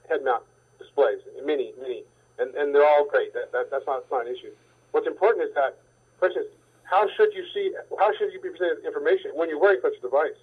head 0.08 0.24
mount 0.24 0.44
displays, 0.78 1.18
many, 1.44 1.72
many, 1.80 2.04
and, 2.38 2.54
and 2.54 2.74
they're 2.74 2.86
all 2.86 3.06
great. 3.08 3.32
That, 3.34 3.52
that, 3.52 3.70
that's 3.70 3.86
not, 3.86 4.02
that's 4.02 4.10
not 4.10 4.26
an 4.26 4.32
issue. 4.34 4.52
What's 4.90 5.06
important 5.06 5.48
is 5.48 5.54
that 5.54 5.78
question 6.18 6.42
is 6.42 6.48
how 6.84 7.08
should 7.16 7.32
you 7.32 7.44
see, 7.54 7.72
how 7.98 8.12
should 8.18 8.32
you 8.32 8.40
be 8.40 8.50
presented 8.50 8.84
information 8.84 9.32
when 9.34 9.48
you're 9.48 9.60
wearing 9.60 9.80
such 9.80 9.94
a 9.98 10.02
device? 10.02 10.36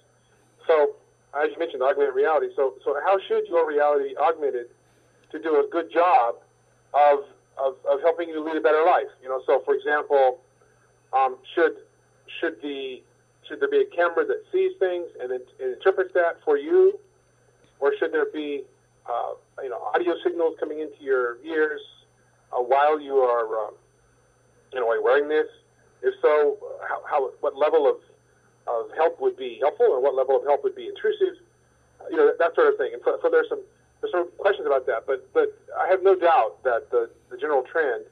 So, 0.66 0.96
as 1.34 1.50
you 1.52 1.58
mentioned, 1.58 1.82
augmented 1.82 2.14
reality. 2.14 2.48
So, 2.56 2.74
so 2.84 2.96
how 3.04 3.18
should 3.28 3.46
your 3.48 3.66
reality 3.66 4.16
augmented 4.16 4.66
to 5.30 5.38
do 5.38 5.64
a 5.64 5.68
good 5.70 5.92
job 5.92 6.36
of, 6.92 7.20
of, 7.56 7.74
of 7.88 8.00
helping 8.02 8.28
you 8.28 8.44
lead 8.44 8.56
a 8.56 8.60
better 8.60 8.84
life? 8.84 9.10
You 9.22 9.28
know, 9.28 9.40
so 9.46 9.62
for 9.64 9.74
example, 9.74 10.40
um, 11.12 11.36
should 11.54 11.76
should 12.40 12.60
the 12.62 13.02
should 13.48 13.60
there 13.60 13.68
be 13.68 13.82
a 13.82 13.96
camera 13.96 14.24
that 14.24 14.44
sees 14.52 14.72
things 14.78 15.06
and, 15.20 15.32
it, 15.32 15.48
and 15.60 15.74
interprets 15.74 16.12
that 16.14 16.38
for 16.44 16.56
you, 16.56 16.98
or 17.80 17.92
should 17.98 18.12
there 18.12 18.26
be 18.32 18.64
uh, 19.08 19.32
you 19.62 19.68
know 19.68 19.82
audio 19.94 20.14
signals 20.24 20.54
coming 20.60 20.80
into 20.80 21.02
your 21.02 21.38
ears 21.44 21.80
uh, 22.52 22.60
while 22.60 23.00
you 23.00 23.16
are 23.16 23.66
um, 23.66 23.74
you 24.72 24.80
know 24.80 24.86
wearing 25.02 25.28
this? 25.28 25.46
If 26.02 26.14
so, 26.22 26.56
how, 26.88 27.02
how 27.08 27.30
what 27.40 27.56
level 27.56 27.88
of 27.88 27.96
of 28.66 28.90
help 28.96 29.20
would 29.20 29.36
be 29.36 29.58
helpful, 29.60 29.94
and 29.94 30.02
what 30.02 30.14
level 30.14 30.36
of 30.36 30.44
help 30.44 30.64
would 30.64 30.76
be 30.76 30.88
intrusive? 30.88 31.36
Uh, 32.00 32.04
you 32.10 32.16
know 32.16 32.26
that, 32.26 32.38
that, 32.38 32.54
sort 32.54 32.68
of 32.68 32.76
thing. 32.78 32.90
And 32.92 33.02
so, 33.04 33.18
so 33.22 33.30
there's 33.30 33.48
some 33.48 33.60
there's 34.00 34.12
some 34.12 34.28
questions 34.38 34.66
about 34.66 34.86
that, 34.86 35.06
but 35.06 35.28
but 35.32 35.56
I 35.78 35.88
have 35.88 36.02
no 36.02 36.14
doubt 36.14 36.62
that 36.64 36.90
the, 36.90 37.10
the 37.30 37.36
general 37.36 37.62
trend 37.62 38.04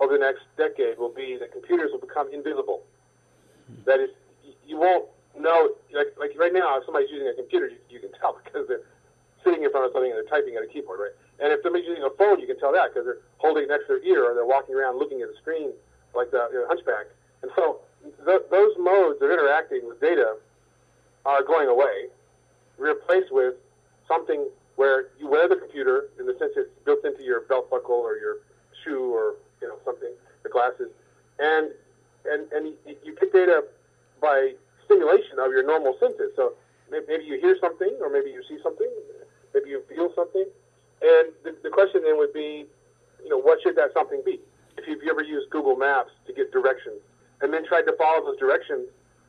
over 0.00 0.12
the 0.12 0.18
next 0.18 0.44
decade 0.56 0.98
will 0.98 1.12
be 1.12 1.36
that 1.40 1.52
computers 1.52 1.90
will 1.92 2.00
become 2.00 2.32
invisible. 2.32 2.82
That 3.84 4.00
is, 4.00 4.10
you 4.66 4.76
won't 4.76 5.08
know. 5.38 5.70
Like, 5.92 6.14
like 6.18 6.32
right 6.38 6.52
now, 6.52 6.78
if 6.78 6.84
somebody's 6.84 7.10
using 7.10 7.28
a 7.28 7.34
computer, 7.34 7.68
you, 7.68 7.78
you 7.88 7.98
can 8.00 8.12
tell 8.20 8.38
because 8.44 8.68
they're 8.68 8.84
sitting 9.44 9.64
in 9.64 9.70
front 9.70 9.86
of 9.86 9.92
something 9.92 10.10
and 10.10 10.18
they're 10.18 10.30
typing 10.30 10.56
at 10.56 10.62
a 10.62 10.66
keyboard, 10.66 11.00
right? 11.00 11.16
And 11.38 11.52
if 11.52 11.60
somebody's 11.62 11.86
using 11.86 12.04
a 12.04 12.10
phone, 12.10 12.40
you 12.40 12.46
can 12.46 12.58
tell 12.58 12.72
that 12.72 12.92
because 12.92 13.04
they're 13.06 13.22
holding 13.38 13.64
it 13.64 13.68
next 13.68 13.86
to 13.86 14.00
their 14.00 14.04
ear 14.04 14.24
or 14.24 14.34
they're 14.34 14.48
walking 14.48 14.74
around 14.74 14.98
looking 14.98 15.20
at 15.20 15.28
the 15.28 15.36
screen 15.36 15.72
like 16.16 16.30
the 16.30 16.48
you 16.50 16.58
know, 16.60 16.66
hunchback. 16.66 17.06
And 17.42 17.50
so 17.54 17.84
th- 18.24 18.42
those 18.50 18.72
modes 18.78 19.20
of 19.22 19.30
interacting 19.30 19.86
with 19.86 20.00
data 20.00 20.36
are 21.24 21.42
going 21.42 21.68
away, 21.68 22.06
replaced 22.78 23.32
with 23.32 23.54
something 24.08 24.48
where 24.76 25.08
you 25.18 25.28
wear 25.28 25.48
the 25.48 25.56
computer 25.56 26.08
in 26.18 26.26
the 26.26 26.36
sense 26.38 26.52
it's 26.56 26.70
built 26.84 27.04
into 27.04 27.22
your 27.22 27.40
belt 27.42 27.70
buckle 27.70 27.94
or 27.94 28.16
your 28.16 28.36
shoe 28.84 29.12
or 29.12 29.34
you 29.60 29.68
know 29.68 29.76
something, 29.84 30.12
the 30.42 30.48
glasses, 30.48 30.88
and 31.38 31.70
and 32.26 32.50
and 32.52 32.74
you 32.86 33.14
get 33.18 33.32
data 33.32 33.64
by 34.20 34.52
stimulation 34.84 35.38
of 35.38 35.50
your 35.50 35.64
normal 35.66 35.96
senses. 35.98 36.30
So 36.36 36.54
maybe 36.90 37.24
you 37.24 37.40
hear 37.40 37.56
something, 37.60 37.96
or 38.00 38.10
maybe 38.10 38.30
you 38.30 38.42
see 38.48 38.58
something, 38.62 38.88
maybe 39.54 39.70
you 39.70 39.82
feel 39.88 40.12
something, 40.14 40.46
and 41.02 41.28
the, 41.44 41.56
the 41.62 41.70
question 41.70 42.02
then 42.04 42.16
would 42.18 42.32
be, 42.32 42.66
you 43.22 43.28
know, 43.28 43.38
what 43.38 43.60
should 43.62 43.76
that 43.76 43.92
something 43.92 44.22
be? 44.24 44.40
If 44.78 44.86
you've 44.86 45.02
ever 45.08 45.22
used 45.22 45.50
Google 45.50 45.76
Maps 45.76 46.12
to 46.26 46.32
get 46.32 46.52
directions, 46.52 47.00
and 47.40 47.52
then 47.52 47.66
tried 47.66 47.82
to 47.82 47.94
follow 47.96 48.24
those 48.24 48.38
directions, 48.38 48.88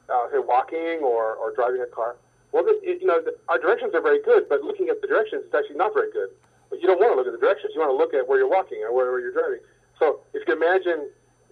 uh, 0.09 0.29
say 0.31 0.39
walking 0.39 1.03
or, 1.03 1.35
or 1.35 1.53
driving 1.53 1.81
a 1.81 1.85
car, 1.85 2.15
well, 2.51 2.63
it, 2.67 3.01
you 3.01 3.07
know, 3.07 3.21
the, 3.21 3.35
our 3.49 3.59
directions 3.59 3.93
are 3.93 4.01
very 4.01 4.21
good, 4.21 4.47
but 4.47 4.63
looking 4.63 4.89
at 4.89 5.01
the 5.01 5.07
directions 5.07 5.43
is 5.45 5.53
actually 5.53 5.75
not 5.75 5.93
very 5.93 6.11
good. 6.11 6.29
But 6.69 6.81
you 6.81 6.87
don't 6.87 6.99
want 6.99 7.11
to 7.11 7.15
look 7.15 7.27
at 7.27 7.33
the 7.33 7.39
directions; 7.39 7.71
you 7.75 7.79
want 7.79 7.91
to 7.91 7.99
look 7.99 8.13
at 8.13 8.27
where 8.27 8.39
you're 8.39 8.49
walking 8.49 8.83
or 8.83 8.93
where, 8.95 9.11
where 9.11 9.19
you're 9.19 9.31
driving. 9.31 9.59
So 9.99 10.19
if 10.33 10.47
you 10.47 10.55
imagine 10.55 11.09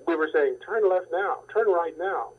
we 0.07 0.15
were 0.15 0.29
saying, 0.31 0.57
turn 0.65 0.87
left 0.89 1.07
now, 1.11 1.39
turn 1.51 1.67
right 1.67 1.97
now, 1.97 2.29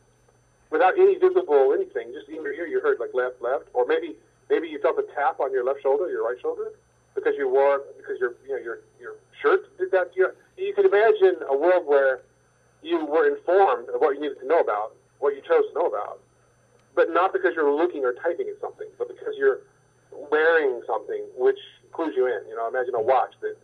without 0.71 0.99
any 0.99 1.17
visible 1.17 1.73
anything, 1.73 2.13
just 2.13 2.29
in 2.29 2.37
your 2.37 2.53
ear 2.53 2.67
you 2.67 2.81
heard 2.81 3.01
like 3.01 3.15
left, 3.15 3.41
left, 3.41 3.65
or 3.73 3.87
maybe 3.87 4.17
maybe 4.51 4.69
you 4.69 4.81
felt 4.81 4.99
a 4.99 5.07
tap 5.15 5.41
on 5.41 5.53
your 5.53 5.65
left 5.65 5.83
shoulder, 5.83 6.09
your 6.09 6.25
right 6.25 6.41
shoulder, 6.41 6.73
because 7.15 7.35
you 7.37 7.49
wore 7.49 7.83
because 7.97 8.21
your 8.21 8.35
you 8.47 8.57
know 8.57 8.63
your 8.63 8.81
your 9.01 9.15
shirt 9.43 9.77
did 9.79 9.91
that. 9.93 10.11
You, 10.15 10.31
you 10.57 10.75
could 10.75 10.87
imagine 10.87 11.37
a 11.49 11.57
world 11.57 11.87
where 11.87 12.21
you 12.87 13.05
were 13.05 13.27
informed 13.27 13.91
of 13.91 14.01
what 14.01 14.15
you 14.15 14.21
needed 14.23 14.39
to 14.41 14.47
know 14.47 14.61
about, 14.61 14.95
what 15.19 15.35
you 15.35 15.43
chose 15.43 15.67
to 15.69 15.75
know 15.75 15.87
about, 15.87 16.23
but 16.95 17.11
not 17.11 17.33
because 17.33 17.53
you're 17.55 17.75
looking 17.75 18.05
or 18.05 18.15
typing 18.15 18.47
at 18.49 18.61
something, 18.61 18.87
but 18.97 19.09
because 19.09 19.35
you're 19.37 19.61
wearing 20.31 20.81
something 20.87 21.27
which 21.37 21.59
clues 21.93 22.15
you 22.17 22.27
in. 22.27 22.47
You 22.49 22.55
know, 22.55 22.69
imagine 22.69 22.95
a 22.95 23.03
watch 23.03 23.35
that 23.43 23.57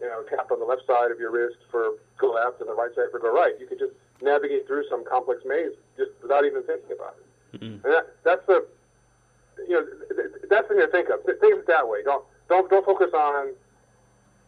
you 0.00 0.08
know 0.08 0.24
tap 0.28 0.50
on 0.50 0.58
the 0.58 0.64
left 0.64 0.82
side 0.86 1.12
of 1.12 1.20
your 1.20 1.30
wrist 1.30 1.60
for 1.70 2.00
go 2.18 2.32
left 2.32 2.60
and 2.60 2.68
the 2.68 2.74
right 2.74 2.90
side 2.96 3.12
for 3.12 3.20
go 3.20 3.32
right. 3.32 3.52
You 3.60 3.66
could 3.66 3.78
just 3.78 3.92
navigate 4.22 4.66
through 4.66 4.88
some 4.88 5.04
complex 5.04 5.42
maze 5.44 5.76
just 5.96 6.10
without 6.22 6.44
even 6.44 6.62
thinking 6.64 6.90
about 6.96 7.14
it. 7.20 7.60
Mm-hmm. 7.60 7.86
And 7.86 7.94
that, 7.94 8.16
that's 8.24 8.46
the, 8.46 8.66
you 9.68 9.76
know, 9.78 9.86
that's 10.48 10.66
the 10.68 10.74
thing 10.74 10.82
to 10.82 10.90
think 10.90 11.08
of. 11.10 11.22
Think 11.22 11.52
of 11.52 11.60
it 11.60 11.66
that 11.68 11.86
way. 11.86 12.02
Don't 12.02 12.24
don't 12.48 12.68
don't 12.70 12.84
focus 12.84 13.12
on, 13.14 13.52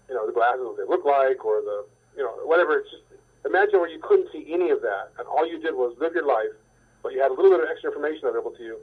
you 0.08 0.14
know, 0.14 0.26
the 0.26 0.32
glasses 0.32 0.64
what 0.64 0.76
they 0.76 0.88
look 0.88 1.04
like 1.04 1.44
or 1.44 1.60
the, 1.60 1.86
you 2.16 2.24
know, 2.24 2.32
whatever. 2.42 2.78
It's 2.80 2.90
just 2.90 3.04
imagine 3.46 3.80
where 3.80 3.88
you 3.88 4.00
couldn't 4.02 4.28
see 4.32 4.46
any 4.52 4.70
of 4.70 4.82
that, 4.82 5.12
and 5.18 5.26
all 5.26 5.46
you 5.46 5.58
did 5.58 5.74
was 5.74 5.94
live 6.00 6.14
your 6.14 6.26
life, 6.26 6.52
but 7.02 7.12
you 7.12 7.22
had 7.22 7.30
a 7.30 7.34
little 7.34 7.50
bit 7.50 7.60
of 7.60 7.68
extra 7.70 7.90
information 7.90 8.26
available 8.26 8.52
to 8.52 8.62
you, 8.62 8.76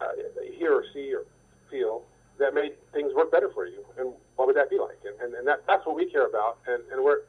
uh, 0.00 0.08
hear 0.56 0.74
or 0.74 0.84
see 0.92 1.12
or 1.14 1.24
feel 1.70 2.02
that 2.38 2.52
made 2.52 2.72
things 2.92 3.12
work 3.14 3.32
better 3.32 3.48
for 3.52 3.66
you. 3.66 3.80
And 3.98 4.12
what 4.36 4.46
would 4.46 4.56
that 4.56 4.68
be 4.68 4.78
like? 4.78 5.00
And, 5.04 5.16
and, 5.20 5.34
and 5.34 5.48
that, 5.48 5.64
that's 5.66 5.86
what 5.86 5.96
we 5.96 6.04
care 6.04 6.26
about. 6.26 6.58
And, 6.68 6.82
and 6.92 7.02
we're, 7.02 7.24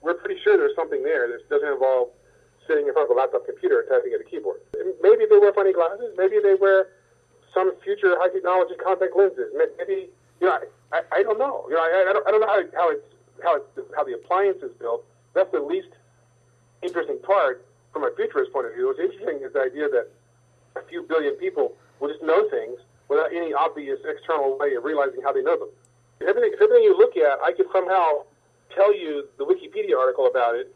we're 0.00 0.14
pretty 0.14 0.40
sure 0.42 0.56
there's 0.56 0.76
something 0.76 1.02
there 1.02 1.26
that 1.26 1.48
doesn't 1.50 1.66
involve 1.66 2.08
sitting 2.68 2.86
in 2.86 2.92
front 2.92 3.10
of 3.10 3.16
a 3.16 3.18
laptop 3.18 3.44
computer 3.44 3.80
and 3.80 3.90
typing 3.90 4.14
at 4.14 4.20
a 4.20 4.24
keyboard. 4.24 4.60
Maybe 5.02 5.26
they 5.26 5.38
wear 5.38 5.52
funny 5.52 5.72
glasses. 5.72 6.14
Maybe 6.16 6.38
they 6.38 6.54
wear 6.54 6.94
some 7.52 7.74
future 7.82 8.14
high 8.18 8.30
technology 8.30 8.74
contact 8.78 9.16
lenses. 9.16 9.50
Maybe 9.50 10.10
you 10.40 10.46
know, 10.46 10.58
I, 10.92 11.02
I 11.10 11.22
don't 11.22 11.38
know. 11.38 11.66
You 11.68 11.74
know, 11.74 11.82
I, 11.82 12.10
I 12.10 12.12
don't, 12.12 12.26
I 12.26 12.30
don't 12.30 12.40
know 12.40 12.46
how, 12.46 12.62
how 12.74 12.90
it's 12.90 13.06
how 13.42 13.60
how 13.96 14.04
the 14.04 14.14
appliance 14.14 14.62
is 14.62 14.72
built. 14.78 15.04
That's 15.34 15.50
the 15.52 15.60
least 15.60 15.88
interesting 16.82 17.18
part 17.22 17.64
from 17.92 18.04
a 18.04 18.10
futurist 18.16 18.52
point 18.52 18.66
of 18.66 18.74
view. 18.74 18.86
What's 18.86 19.00
interesting 19.00 19.40
is 19.44 19.52
the 19.52 19.60
idea 19.60 19.88
that 19.88 20.08
a 20.76 20.82
few 20.88 21.02
billion 21.02 21.34
people 21.34 21.74
will 22.00 22.08
just 22.08 22.22
know 22.22 22.48
things 22.48 22.78
without 23.08 23.32
any 23.32 23.52
obvious 23.52 23.98
external 24.04 24.58
way 24.58 24.74
of 24.74 24.84
realizing 24.84 25.20
how 25.22 25.32
they 25.32 25.42
know 25.42 25.58
them. 25.58 25.68
If 26.20 26.28
everything, 26.28 26.50
if 26.54 26.60
everything 26.60 26.84
you 26.84 26.96
look 26.96 27.16
at, 27.16 27.40
I 27.44 27.52
could 27.52 27.66
somehow 27.72 28.24
tell 28.74 28.94
you 28.94 29.28
the 29.38 29.44
Wikipedia 29.44 29.98
article 29.98 30.26
about 30.26 30.54
it 30.54 30.74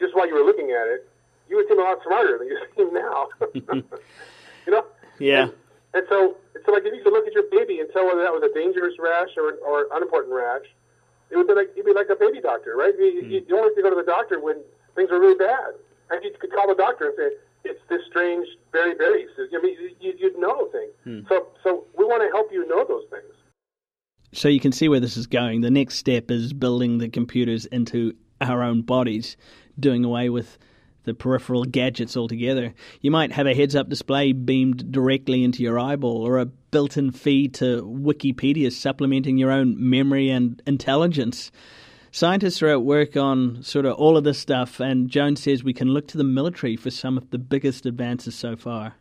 just 0.00 0.14
while 0.14 0.26
you 0.26 0.34
were 0.34 0.44
looking 0.44 0.70
at 0.72 0.88
it, 0.88 1.08
you 1.48 1.56
would 1.56 1.68
seem 1.68 1.78
a 1.78 1.82
lot 1.82 1.98
smarter 2.04 2.38
than 2.38 2.48
you 2.48 2.58
seem 2.76 2.92
now. 2.92 3.28
you 3.54 4.72
know? 4.72 4.84
Yeah. 5.18 5.42
And, 5.42 5.52
and 5.94 6.04
so, 6.08 6.36
so 6.64 6.72
like 6.72 6.84
if 6.84 6.94
you 6.94 7.02
could 7.02 7.12
look 7.12 7.26
at 7.26 7.32
your 7.32 7.48
baby 7.50 7.80
and 7.80 7.88
tell 7.92 8.06
whether 8.06 8.22
that 8.22 8.32
was 8.32 8.42
a 8.42 8.52
dangerous 8.52 8.94
rash 8.98 9.30
or 9.36 9.54
or 9.64 9.86
unimportant 9.94 10.34
rash, 10.34 10.66
it 11.30 11.36
would 11.36 11.46
be 11.46 11.54
like 11.54 11.70
you'd 11.76 11.86
be 11.86 11.94
like 11.94 12.08
a 12.10 12.16
baby 12.16 12.40
doctor, 12.40 12.76
right? 12.76 12.92
You, 12.98 13.22
mm. 13.22 13.30
you, 13.30 13.46
you 13.48 13.56
only 13.56 13.70
have 13.70 13.76
to 13.76 13.82
go 13.82 13.90
to 13.90 13.96
the 13.96 14.04
doctor 14.04 14.40
when 14.40 14.56
things 14.96 15.10
are 15.10 15.20
really 15.20 15.38
bad, 15.38 15.74
and 16.10 16.24
you 16.24 16.32
could 16.40 16.50
call 16.50 16.66
the 16.66 16.74
doctor 16.74 17.06
and 17.06 17.14
say 17.16 17.30
it's 17.64 17.80
this 17.88 18.00
strange 18.08 18.46
beriberi. 18.72 19.26
I 19.38 19.62
mean, 19.62 19.76
you, 20.00 20.14
you'd 20.18 20.38
know 20.38 20.68
things. 20.72 20.92
Mm. 21.06 21.28
So, 21.28 21.48
so 21.62 21.84
we 21.96 22.04
want 22.04 22.22
to 22.22 22.28
help 22.34 22.52
you 22.52 22.66
know 22.66 22.84
those 22.86 23.04
things. 23.10 23.32
So 24.32 24.48
you 24.48 24.60
can 24.60 24.72
see 24.72 24.88
where 24.88 25.00
this 25.00 25.16
is 25.16 25.26
going. 25.26 25.60
The 25.60 25.70
next 25.70 25.96
step 25.96 26.30
is 26.30 26.52
building 26.52 26.98
the 26.98 27.08
computers 27.08 27.66
into 27.66 28.14
our 28.40 28.62
own 28.62 28.82
bodies 28.82 29.36
doing 29.78 30.04
away 30.04 30.28
with 30.28 30.58
the 31.04 31.14
peripheral 31.14 31.64
gadgets 31.64 32.16
altogether. 32.16 32.74
You 33.00 33.10
might 33.10 33.32
have 33.32 33.46
a 33.46 33.54
heads 33.54 33.76
up 33.76 33.88
display 33.88 34.32
beamed 34.32 34.90
directly 34.92 35.44
into 35.44 35.62
your 35.62 35.78
eyeball 35.78 36.26
or 36.26 36.38
a 36.38 36.46
built 36.46 36.96
in 36.96 37.12
feed 37.12 37.54
to 37.54 37.82
Wikipedia 37.82 38.72
supplementing 38.72 39.38
your 39.38 39.52
own 39.52 39.76
memory 39.78 40.28
and 40.28 40.60
intelligence. 40.66 41.50
Scientists 42.16 42.62
are 42.62 42.68
at 42.68 42.80
work 42.80 43.14
on 43.14 43.62
sort 43.62 43.84
of 43.84 43.92
all 44.00 44.16
of 44.16 44.24
this 44.24 44.38
stuff, 44.38 44.80
and 44.80 45.10
Jones 45.10 45.42
says 45.42 45.62
we 45.62 45.74
can 45.74 45.92
look 45.92 46.08
to 46.08 46.16
the 46.16 46.24
military 46.24 46.74
for 46.74 46.88
some 46.88 47.18
of 47.18 47.28
the 47.28 47.36
biggest 47.36 47.84
advances 47.84 48.34
so 48.34 48.56
far. 48.56 48.96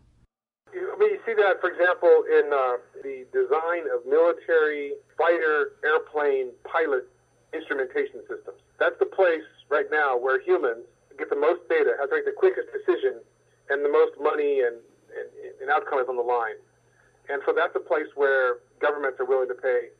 I 0.68 1.00
mean, 1.00 1.16
you 1.16 1.20
see 1.26 1.32
that, 1.40 1.62
for 1.62 1.72
example, 1.72 2.12
in 2.28 2.52
uh, 2.52 2.76
the 3.08 3.24
design 3.32 3.88
of 3.88 4.04
military 4.04 5.00
fighter 5.18 5.80
airplane 5.88 6.52
pilot 6.68 7.08
instrumentation 7.54 8.20
systems. 8.28 8.60
That's 8.84 9.00
the 9.00 9.08
place 9.08 9.48
right 9.70 9.88
now 9.90 10.18
where 10.20 10.42
humans 10.42 10.84
get 11.18 11.30
the 11.30 11.40
most 11.40 11.64
data, 11.70 11.96
have 11.98 12.10
to 12.10 12.16
make 12.20 12.26
the 12.26 12.36
quickest 12.36 12.68
decision 12.76 13.24
and 13.70 13.80
the 13.80 13.88
most 13.96 14.20
money 14.20 14.60
and, 14.60 14.76
and, 15.16 15.28
and 15.64 15.72
outcome 15.72 16.00
is 16.00 16.10
on 16.10 16.18
the 16.18 16.28
line. 16.28 16.60
And 17.32 17.42
so 17.48 17.56
that's 17.56 17.78
a 17.78 17.80
place 17.80 18.12
where 18.16 18.60
governments 18.84 19.22
are 19.22 19.26
willing 19.26 19.48
to 19.48 19.56
pay, 19.56 19.96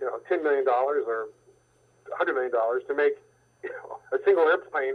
you 0.00 0.08
know, 0.08 0.24
$10 0.24 0.42
million 0.42 0.64
or 0.66 1.28
$100 2.14 2.34
million 2.34 2.50
to 2.52 2.94
make 2.94 3.18
a 4.12 4.18
single 4.24 4.44
airplane 4.44 4.94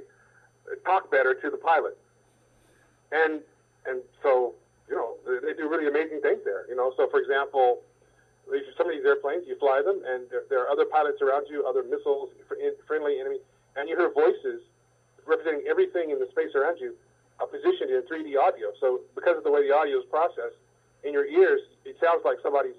talk 0.86 1.12
better 1.12 1.34
to 1.34 1.50
the 1.50 1.58
pilot. 1.58 1.98
And 3.12 3.42
and 3.86 4.02
so 4.24 4.54
you 4.88 4.96
know 4.96 5.16
they 5.26 5.54
do 5.54 5.68
really 5.68 5.88
amazing 5.88 6.22
things 6.22 6.40
there. 6.46 6.66
You 6.70 6.76
know, 6.76 6.94
so 6.96 7.10
for 7.10 7.20
example, 7.20 7.82
some 8.78 8.88
of 8.88 8.94
these 8.96 9.06
airplanes 9.06 9.44
you 9.48 9.58
fly 9.60 9.82
them, 9.84 10.02
and 10.08 10.30
there, 10.30 10.44
there 10.50 10.60
are 10.64 10.70
other 10.70 10.86
pilots 10.86 11.22
around 11.22 11.48
you, 11.50 11.66
other 11.66 11.84
missiles, 11.84 12.30
friendly 12.88 13.20
enemy, 13.20 13.40
and 13.76 13.90
you 13.90 13.98
hear 13.98 14.12
voices 14.12 14.62
representing 15.26 15.64
everything 15.70 16.10
in 16.10 16.20
the 16.20 16.28
space 16.32 16.56
around 16.56 16.80
you, 16.80 16.96
uh, 17.40 17.46
positioned 17.46 17.92
in 17.92 18.02
3D 18.10 18.36
audio. 18.40 18.72
So 18.80 19.02
because 19.16 19.38
of 19.38 19.44
the 19.44 19.52
way 19.52 19.68
the 19.68 19.74
audio 19.74 20.00
is 20.00 20.06
processed 20.10 20.58
in 21.04 21.14
your 21.14 21.26
ears, 21.26 21.62
it 21.86 21.96
sounds 22.02 22.22
like 22.26 22.38
somebody's 22.42 22.76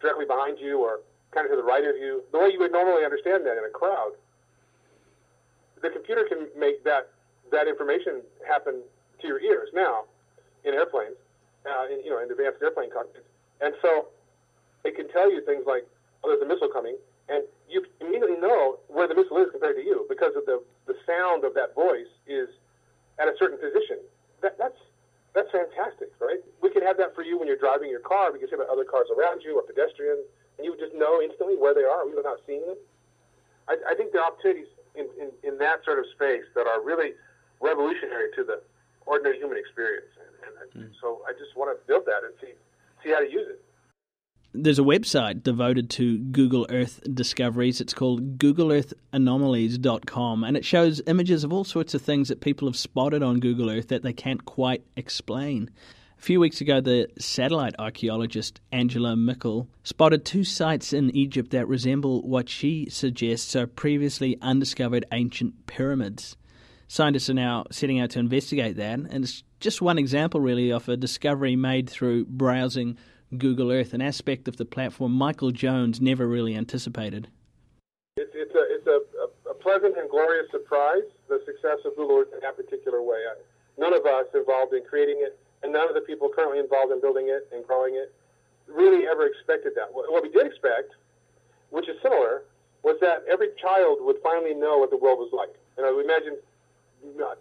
directly 0.00 0.26
behind 0.26 0.58
you 0.58 0.80
or 0.80 1.00
kind 1.34 1.44
of 1.46 1.50
to 1.50 1.56
the 1.58 1.66
right 1.66 1.84
of 1.84 1.96
you, 1.98 2.22
the 2.32 2.38
way 2.38 2.48
you 2.54 2.58
would 2.60 2.72
normally 2.72 3.04
understand 3.04 3.44
that 3.44 3.58
in 3.58 3.64
a 3.66 3.74
crowd. 3.74 4.14
The 5.82 5.90
computer 5.90 6.24
can 6.24 6.48
make 6.56 6.84
that 6.84 7.10
that 7.50 7.68
information 7.68 8.22
happen 8.46 8.80
to 9.20 9.26
your 9.26 9.40
ears 9.40 9.68
now 9.74 10.04
in 10.64 10.72
airplanes, 10.72 11.18
uh, 11.66 11.92
in, 11.92 12.00
you 12.04 12.10
know, 12.10 12.22
in 12.22 12.30
advanced 12.30 12.62
airplane 12.62 12.88
cockpits. 12.90 13.28
And 13.60 13.74
so 13.82 14.08
it 14.84 14.96
can 14.96 15.08
tell 15.10 15.30
you 15.30 15.44
things 15.44 15.64
like, 15.66 15.84
oh, 16.22 16.32
there's 16.32 16.40
a 16.40 16.48
missile 16.48 16.72
coming, 16.72 16.96
and 17.28 17.44
you 17.68 17.84
immediately 18.00 18.36
know 18.40 18.78
where 18.88 19.08
the 19.08 19.14
missile 19.14 19.38
is 19.38 19.48
compared 19.50 19.76
to 19.76 19.84
you 19.84 20.06
because 20.08 20.32
of 20.36 20.46
the, 20.46 20.62
the 20.86 20.94
sound 21.06 21.44
of 21.44 21.52
that 21.54 21.74
voice 21.74 22.08
is 22.26 22.48
at 23.20 23.28
a 23.28 23.34
certain 23.38 23.58
position. 23.58 23.98
That, 24.40 24.56
that's 24.58 24.78
that's 25.34 25.50
fantastic, 25.50 26.14
right? 26.22 26.38
We 26.62 26.70
can 26.70 26.82
have 26.86 26.96
that 26.98 27.14
for 27.14 27.26
you 27.26 27.36
when 27.36 27.50
you're 27.50 27.58
driving 27.58 27.90
your 27.90 28.00
car 28.00 28.30
because 28.30 28.54
you 28.54 28.58
have 28.58 28.70
other 28.70 28.86
cars 28.86 29.10
around 29.10 29.42
you 29.42 29.58
or 29.58 29.66
pedestrians, 29.66 30.22
and 30.56 30.64
you 30.64 30.72
would 30.72 30.80
just 30.80 30.94
know 30.94 31.20
instantly 31.20 31.56
where 31.56 31.74
they 31.74 31.84
are 31.84 32.06
even 32.06 32.16
without 32.16 32.40
seeing 32.46 32.64
them. 32.66 32.76
I, 33.68 33.76
I 33.90 33.94
think 33.94 34.12
the 34.12 34.20
opportunities 34.20 34.66
in, 34.94 35.06
in, 35.20 35.30
in 35.42 35.58
that 35.58 35.84
sort 35.84 35.98
of 35.98 36.06
space 36.14 36.44
that 36.54 36.66
are 36.66 36.82
really 36.82 37.12
revolutionary 37.60 38.30
to 38.36 38.44
the 38.44 38.62
ordinary 39.06 39.38
human 39.38 39.58
experience. 39.58 40.06
And, 40.18 40.28
and 40.74 40.90
mm. 40.90 40.94
so 41.00 41.22
I 41.28 41.32
just 41.32 41.56
want 41.56 41.76
to 41.76 41.86
build 41.86 42.06
that 42.06 42.24
and 42.24 42.32
see 42.40 42.52
see 43.02 43.10
how 43.10 43.20
to 43.20 43.30
use 43.30 43.48
it. 43.48 43.60
There's 44.56 44.78
a 44.78 44.82
website 44.82 45.42
devoted 45.42 45.90
to 45.90 46.18
Google 46.18 46.64
Earth 46.70 47.00
discoveries. 47.12 47.80
It's 47.80 47.92
called 47.92 48.38
googleearthanomalies.com, 48.38 50.44
and 50.44 50.56
it 50.56 50.64
shows 50.64 51.02
images 51.08 51.42
of 51.42 51.52
all 51.52 51.64
sorts 51.64 51.92
of 51.92 52.02
things 52.02 52.28
that 52.28 52.40
people 52.40 52.68
have 52.68 52.76
spotted 52.76 53.20
on 53.20 53.40
Google 53.40 53.68
Earth 53.68 53.88
that 53.88 54.04
they 54.04 54.12
can't 54.12 54.44
quite 54.44 54.84
explain. 54.96 55.70
A 56.24 56.32
few 56.32 56.40
weeks 56.40 56.62
ago, 56.62 56.80
the 56.80 57.06
satellite 57.18 57.74
archaeologist 57.78 58.58
Angela 58.72 59.14
Micol 59.14 59.66
spotted 59.82 60.24
two 60.24 60.42
sites 60.42 60.94
in 60.94 61.14
Egypt 61.14 61.50
that 61.50 61.68
resemble 61.68 62.22
what 62.22 62.48
she 62.48 62.88
suggests 62.88 63.54
are 63.54 63.66
previously 63.66 64.38
undiscovered 64.40 65.04
ancient 65.12 65.66
pyramids. 65.66 66.38
Scientists 66.88 67.28
are 67.28 67.34
now 67.34 67.66
setting 67.70 68.00
out 68.00 68.08
to 68.12 68.20
investigate 68.20 68.78
that, 68.78 69.00
and 69.00 69.24
it's 69.24 69.44
just 69.60 69.82
one 69.82 69.98
example, 69.98 70.40
really, 70.40 70.72
of 70.72 70.88
a 70.88 70.96
discovery 70.96 71.56
made 71.56 71.90
through 71.90 72.24
browsing 72.24 72.96
Google 73.36 73.70
Earth, 73.70 73.92
an 73.92 74.00
aspect 74.00 74.48
of 74.48 74.56
the 74.56 74.64
platform 74.64 75.12
Michael 75.12 75.50
Jones 75.50 76.00
never 76.00 76.26
really 76.26 76.56
anticipated. 76.56 77.28
It's, 78.16 78.32
it's, 78.34 78.54
a, 78.54 78.64
it's 78.70 78.86
a, 78.86 79.50
a, 79.50 79.54
pleasant 79.56 79.98
and 79.98 80.08
glorious 80.08 80.50
surprise, 80.50 81.02
the 81.28 81.42
success 81.44 81.84
of 81.84 81.94
Google 81.96 82.20
Earth 82.20 82.32
in 82.32 82.40
that 82.40 82.56
particular 82.56 83.02
way. 83.02 83.18
None 83.76 83.92
of 83.92 84.06
us 84.06 84.24
involved 84.34 84.72
in 84.72 84.84
creating 84.88 85.20
it, 85.20 85.38
and 85.64 85.72
none 85.72 85.88
of 85.88 85.94
the 85.96 86.04
people 86.04 86.28
currently 86.28 86.60
involved 86.60 86.92
in 86.92 87.00
building 87.00 87.32
it 87.32 87.48
and 87.50 87.66
growing 87.66 87.96
it 87.96 88.12
really 88.68 89.08
ever 89.08 89.24
expected 89.26 89.72
that. 89.74 89.88
What 89.92 90.22
we 90.22 90.28
did 90.28 90.46
expect, 90.46 90.92
which 91.70 91.88
is 91.88 91.96
similar, 92.02 92.44
was 92.84 93.00
that 93.00 93.24
every 93.24 93.48
child 93.56 93.98
would 94.04 94.20
finally 94.22 94.52
know 94.52 94.76
what 94.76 94.90
the 94.90 95.00
world 95.00 95.18
was 95.18 95.32
like. 95.32 95.56
You 95.76 95.82
know, 95.82 95.98
imagine 95.98 96.36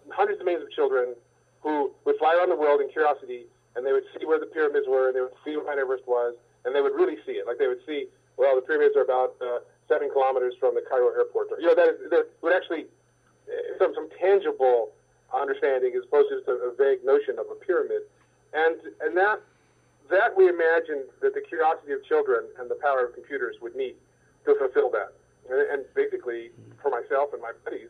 hundreds 0.09 0.39
of 0.39 0.45
millions 0.45 0.63
of 0.63 0.71
children 0.71 1.15
who 1.62 1.91
would 2.05 2.17
fly 2.17 2.36
around 2.36 2.49
the 2.49 2.55
world 2.55 2.79
in 2.79 2.89
curiosity, 2.89 3.43
and 3.75 3.86
they 3.86 3.91
would 3.91 4.07
see 4.15 4.25
where 4.25 4.39
the 4.39 4.47
pyramids 4.47 4.88
were, 4.88 5.07
and 5.07 5.15
they 5.15 5.21
would 5.21 5.36
see 5.43 5.55
where 5.55 5.65
Mount 5.67 5.79
Everest 5.79 6.07
was, 6.07 6.36
and 6.63 6.75
they 6.75 6.81
would 6.81 6.95
really 6.95 7.17
see 7.25 7.33
it. 7.33 7.47
Like 7.47 7.59
they 7.59 7.67
would 7.67 7.83
see, 7.86 8.07
well, 8.38 8.55
the 8.55 8.62
pyramids 8.63 8.95
are 8.95 9.03
about 9.03 9.36
uh, 9.43 9.59
seven 9.88 10.09
kilometers 10.12 10.55
from 10.59 10.75
the 10.75 10.81
Cairo 10.81 11.12
airport. 11.12 11.51
Or, 11.51 11.59
you 11.59 11.67
know, 11.67 11.75
that, 11.75 11.88
is, 11.88 11.95
that 12.09 12.27
would 12.41 12.53
actually 12.53 12.88
uh, 13.47 13.77
some 13.79 13.93
some 13.95 14.07
tangible 14.19 14.91
understanding 15.33 15.93
as 15.97 16.03
opposed 16.03 16.29
to 16.29 16.38
just 16.38 16.47
a, 16.47 16.55
a 16.69 16.71
vague 16.75 17.03
notion 17.03 17.39
of 17.39 17.47
a 17.51 17.55
pyramid, 17.65 18.03
and 18.53 18.77
and 19.01 19.17
that 19.17 19.41
that 20.09 20.35
we 20.35 20.49
imagined 20.49 21.09
that 21.21 21.33
the 21.33 21.41
curiosity 21.41 21.93
of 21.93 22.03
children 22.05 22.45
and 22.59 22.69
the 22.69 22.75
power 22.75 23.05
of 23.05 23.13
computers 23.13 23.55
would 23.61 23.75
meet 23.75 23.97
to 24.45 24.55
fulfill 24.59 24.91
that. 24.91 25.15
And, 25.49 25.59
and 25.71 25.81
basically, 25.95 26.51
for 26.81 26.91
myself 26.91 27.31
and 27.33 27.41
my 27.41 27.51
buddies, 27.63 27.89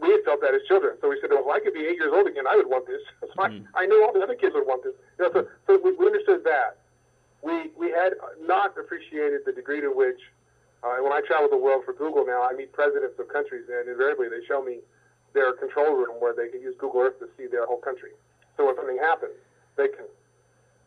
we 0.00 0.10
had 0.10 0.24
felt 0.24 0.40
that 0.42 0.54
as 0.54 0.62
children. 0.66 0.98
So 1.00 1.08
we 1.08 1.18
said, 1.20 1.30
well, 1.30 1.46
if 1.46 1.50
I 1.50 1.60
could 1.60 1.74
be 1.74 1.86
eight 1.86 1.96
years 1.96 2.10
old 2.12 2.26
again, 2.26 2.46
I 2.46 2.56
would 2.56 2.66
want 2.66 2.86
this. 2.86 3.02
So 3.34 3.42
mm. 3.42 3.66
I, 3.74 3.82
I 3.82 3.86
knew 3.86 4.04
all 4.04 4.12
the 4.12 4.22
other 4.22 4.34
kids 4.34 4.54
would 4.54 4.66
want 4.66 4.84
this. 4.84 4.94
You 5.18 5.26
know, 5.26 5.30
so 5.32 5.40
so 5.66 5.80
we, 5.82 5.94
we 5.94 6.06
understood 6.06 6.44
that. 6.44 6.78
We, 7.42 7.70
we 7.76 7.90
had 7.90 8.14
not 8.42 8.78
appreciated 8.78 9.42
the 9.44 9.52
degree 9.52 9.80
to 9.80 9.90
which, 9.90 10.20
uh, 10.82 10.96
when 11.02 11.12
I 11.12 11.20
travel 11.26 11.48
the 11.48 11.58
world 11.58 11.84
for 11.84 11.92
Google 11.92 12.24
now, 12.24 12.46
I 12.46 12.54
meet 12.54 12.72
presidents 12.72 13.18
of 13.18 13.28
countries, 13.28 13.64
and 13.68 13.88
invariably 13.88 14.28
they 14.28 14.44
show 14.46 14.62
me 14.62 14.80
their 15.34 15.52
control 15.52 15.94
room 15.94 16.20
where 16.20 16.32
they 16.32 16.48
can 16.48 16.60
use 16.62 16.74
Google 16.78 17.02
Earth 17.02 17.18
to 17.20 17.28
see 17.36 17.46
their 17.50 17.66
whole 17.66 17.82
country. 17.82 18.12
So 18.56 18.66
when 18.66 18.76
something 18.76 18.98
happens, 18.98 19.34
they 19.76 19.88
can, 19.88 20.06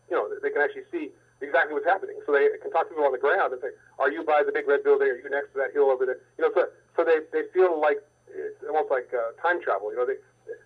you 0.09 0.15
know, 0.15 0.27
they 0.41 0.49
can 0.49 0.61
actually 0.61 0.87
see 0.91 1.11
exactly 1.41 1.73
what's 1.73 1.85
happening. 1.85 2.17
So 2.25 2.31
they 2.31 2.49
can 2.61 2.71
talk 2.71 2.87
to 2.87 2.95
people 2.95 3.05
on 3.05 3.11
the 3.11 3.21
ground 3.21 3.53
and 3.53 3.61
say, 3.61 3.73
"Are 3.99 4.11
you 4.11 4.23
by 4.23 4.43
the 4.43 4.51
big 4.51 4.67
red 4.67 4.83
building? 4.83 5.07
Are 5.07 5.19
you 5.19 5.29
next 5.29 5.53
to 5.53 5.57
that 5.59 5.73
hill 5.73 5.91
over 5.91 6.05
there?" 6.05 6.19
You 6.37 6.47
know, 6.47 6.51
so 6.53 6.69
so 6.95 7.03
they 7.03 7.25
they 7.31 7.49
feel 7.53 7.79
like 7.79 8.01
it's 8.29 8.63
almost 8.67 8.89
like 8.89 9.09
uh, 9.13 9.35
time 9.41 9.61
travel. 9.61 9.91
You 9.91 9.97
know, 9.97 10.07
they 10.07 10.19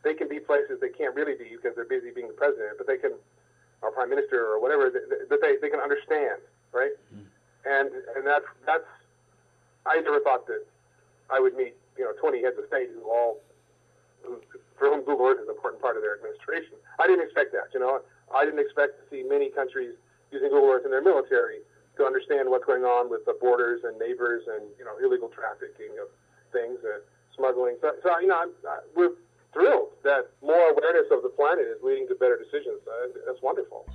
they 0.04 0.14
can 0.14 0.28
be 0.28 0.40
places 0.40 0.80
they 0.80 0.90
can't 0.94 1.16
really 1.16 1.36
be 1.36 1.56
because 1.56 1.76
they're 1.76 1.90
busy 1.90 2.12
being 2.12 2.28
the 2.28 2.38
president, 2.38 2.78
but 2.78 2.88
they 2.88 2.98
can, 2.98 3.14
or 3.82 3.92
prime 3.92 4.10
minister 4.10 4.46
or 4.46 4.62
whatever, 4.62 4.90
that 4.90 5.40
they, 5.42 5.58
they 5.62 5.70
can 5.70 5.80
understand, 5.80 6.42
right? 6.72 6.94
Mm. 7.14 7.26
And 7.66 7.90
and 8.16 8.26
that's 8.26 8.46
that's 8.66 8.88
I 9.86 10.00
never 10.02 10.20
thought 10.22 10.48
that 10.48 10.66
I 11.30 11.40
would 11.40 11.56
meet 11.56 11.76
you 11.98 12.06
know 12.06 12.14
20 12.20 12.42
heads 12.42 12.58
of 12.58 12.66
state 12.68 12.90
who 12.94 13.10
all 13.10 13.38
who, 14.24 14.40
for 14.82 14.90
whom 14.90 15.06
Google 15.06 15.30
Earth 15.30 15.46
is 15.46 15.46
an 15.46 15.54
important 15.54 15.78
part 15.78 15.94
of 15.94 16.02
their 16.02 16.18
administration. 16.18 16.74
I 16.98 17.06
didn't 17.06 17.22
expect 17.22 17.54
that. 17.54 17.70
You 17.70 17.86
know, 17.86 18.02
I 18.34 18.42
didn't 18.42 18.66
expect 18.66 18.98
to 18.98 19.04
see 19.14 19.22
many 19.22 19.54
countries 19.54 19.94
using 20.34 20.50
Google 20.50 20.74
Earth 20.74 20.90
in 20.90 20.92
their 20.92 21.06
military 21.06 21.62
to 22.02 22.10
understand 22.10 22.50
what's 22.50 22.66
going 22.66 22.82
on 22.82 23.06
with 23.06 23.22
the 23.30 23.38
borders 23.38 23.86
and 23.86 23.94
neighbors 24.02 24.42
and 24.50 24.66
you 24.82 24.86
know 24.88 24.98
illegal 24.98 25.30
trafficking 25.30 25.94
of 26.02 26.10
things. 26.50 26.82
Uh, 26.82 27.06
smuggling. 27.36 27.76
So, 27.82 27.92
so 28.04 28.20
you 28.20 28.28
know, 28.28 28.42
I'm, 28.42 28.52
I, 28.68 28.80
we're 28.96 29.16
thrilled 29.54 29.90
that 30.04 30.32
more 30.42 30.72
awareness 30.72 31.08
of 31.12 31.24
the 31.24 31.30
planet 31.30 31.66
is 31.68 31.80
leading 31.84 32.08
to 32.08 32.16
better 32.16 32.38
decisions. 32.38 32.80
Uh, 32.88 33.14
that's 33.26 33.42
wonderful. 33.42 33.86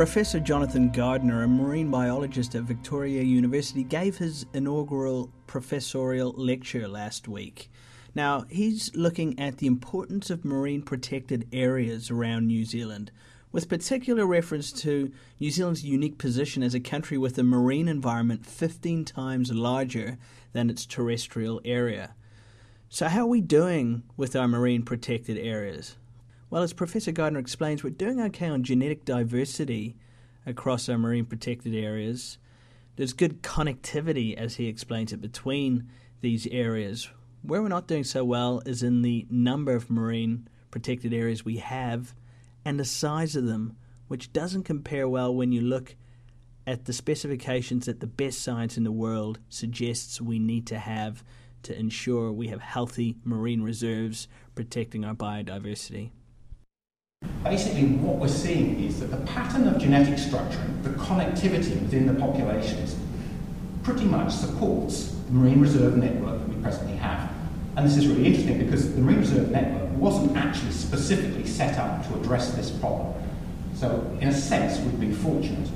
Professor 0.00 0.40
Jonathan 0.40 0.88
Gardner, 0.88 1.42
a 1.42 1.46
marine 1.46 1.90
biologist 1.90 2.54
at 2.54 2.62
Victoria 2.62 3.20
University, 3.20 3.84
gave 3.84 4.16
his 4.16 4.46
inaugural 4.54 5.30
professorial 5.46 6.32
lecture 6.38 6.88
last 6.88 7.28
week. 7.28 7.70
Now, 8.14 8.46
he's 8.48 8.90
looking 8.96 9.38
at 9.38 9.58
the 9.58 9.66
importance 9.66 10.30
of 10.30 10.42
marine 10.42 10.80
protected 10.80 11.46
areas 11.52 12.10
around 12.10 12.46
New 12.46 12.64
Zealand, 12.64 13.10
with 13.52 13.68
particular 13.68 14.24
reference 14.24 14.72
to 14.80 15.12
New 15.38 15.50
Zealand's 15.50 15.84
unique 15.84 16.16
position 16.16 16.62
as 16.62 16.74
a 16.74 16.80
country 16.80 17.18
with 17.18 17.36
a 17.36 17.42
marine 17.42 17.86
environment 17.86 18.46
15 18.46 19.04
times 19.04 19.52
larger 19.52 20.16
than 20.54 20.70
its 20.70 20.86
terrestrial 20.86 21.60
area. 21.62 22.14
So, 22.88 23.08
how 23.08 23.24
are 23.24 23.26
we 23.26 23.42
doing 23.42 24.04
with 24.16 24.34
our 24.34 24.48
marine 24.48 24.82
protected 24.82 25.36
areas? 25.36 25.96
Well, 26.50 26.64
as 26.64 26.72
Professor 26.72 27.12
Gardner 27.12 27.38
explains, 27.38 27.84
we're 27.84 27.90
doing 27.90 28.20
okay 28.22 28.48
on 28.48 28.64
genetic 28.64 29.04
diversity 29.04 29.94
across 30.44 30.88
our 30.88 30.98
marine 30.98 31.24
protected 31.24 31.76
areas. 31.76 32.38
There's 32.96 33.12
good 33.12 33.40
connectivity, 33.40 34.34
as 34.34 34.56
he 34.56 34.66
explains 34.66 35.12
it, 35.12 35.20
between 35.20 35.88
these 36.22 36.48
areas. 36.48 37.08
Where 37.42 37.62
we're 37.62 37.68
not 37.68 37.86
doing 37.86 38.02
so 38.02 38.24
well 38.24 38.62
is 38.66 38.82
in 38.82 39.02
the 39.02 39.28
number 39.30 39.76
of 39.76 39.90
marine 39.90 40.48
protected 40.72 41.14
areas 41.14 41.44
we 41.44 41.58
have 41.58 42.16
and 42.64 42.80
the 42.80 42.84
size 42.84 43.36
of 43.36 43.46
them, 43.46 43.76
which 44.08 44.32
doesn't 44.32 44.64
compare 44.64 45.08
well 45.08 45.32
when 45.32 45.52
you 45.52 45.60
look 45.60 45.94
at 46.66 46.86
the 46.86 46.92
specifications 46.92 47.86
that 47.86 48.00
the 48.00 48.08
best 48.08 48.42
science 48.42 48.76
in 48.76 48.82
the 48.82 48.90
world 48.90 49.38
suggests 49.48 50.20
we 50.20 50.40
need 50.40 50.66
to 50.66 50.80
have 50.80 51.22
to 51.62 51.78
ensure 51.78 52.32
we 52.32 52.48
have 52.48 52.60
healthy 52.60 53.18
marine 53.22 53.62
reserves 53.62 54.26
protecting 54.56 55.04
our 55.04 55.14
biodiversity? 55.14 56.10
Basically, 57.44 57.86
what 57.86 58.16
we're 58.16 58.28
seeing 58.28 58.84
is 58.84 59.00
that 59.00 59.06
the 59.10 59.16
pattern 59.32 59.66
of 59.66 59.78
genetic 59.78 60.14
structuring, 60.14 60.82
the 60.82 60.90
connectivity 60.90 61.80
within 61.80 62.06
the 62.06 62.14
populations, 62.14 62.96
pretty 63.82 64.04
much 64.04 64.32
supports 64.32 65.16
the 65.26 65.32
marine 65.32 65.60
reserve 65.60 65.96
network 65.96 66.38
that 66.38 66.48
we 66.48 66.62
presently 66.62 66.96
have. 66.96 67.30
And 67.76 67.86
this 67.86 67.96
is 67.96 68.06
really 68.08 68.26
interesting 68.26 68.58
because 68.58 68.94
the 68.94 69.00
marine 69.00 69.20
reserve 69.20 69.50
network 69.50 69.90
wasn't 69.98 70.36
actually 70.36 70.72
specifically 70.72 71.46
set 71.46 71.78
up 71.78 72.06
to 72.08 72.20
address 72.20 72.52
this 72.52 72.70
problem. 72.70 73.14
So, 73.74 74.16
in 74.20 74.28
a 74.28 74.34
sense, 74.34 74.78
we've 74.78 75.00
been 75.00 75.14
fortunate. 75.14 75.70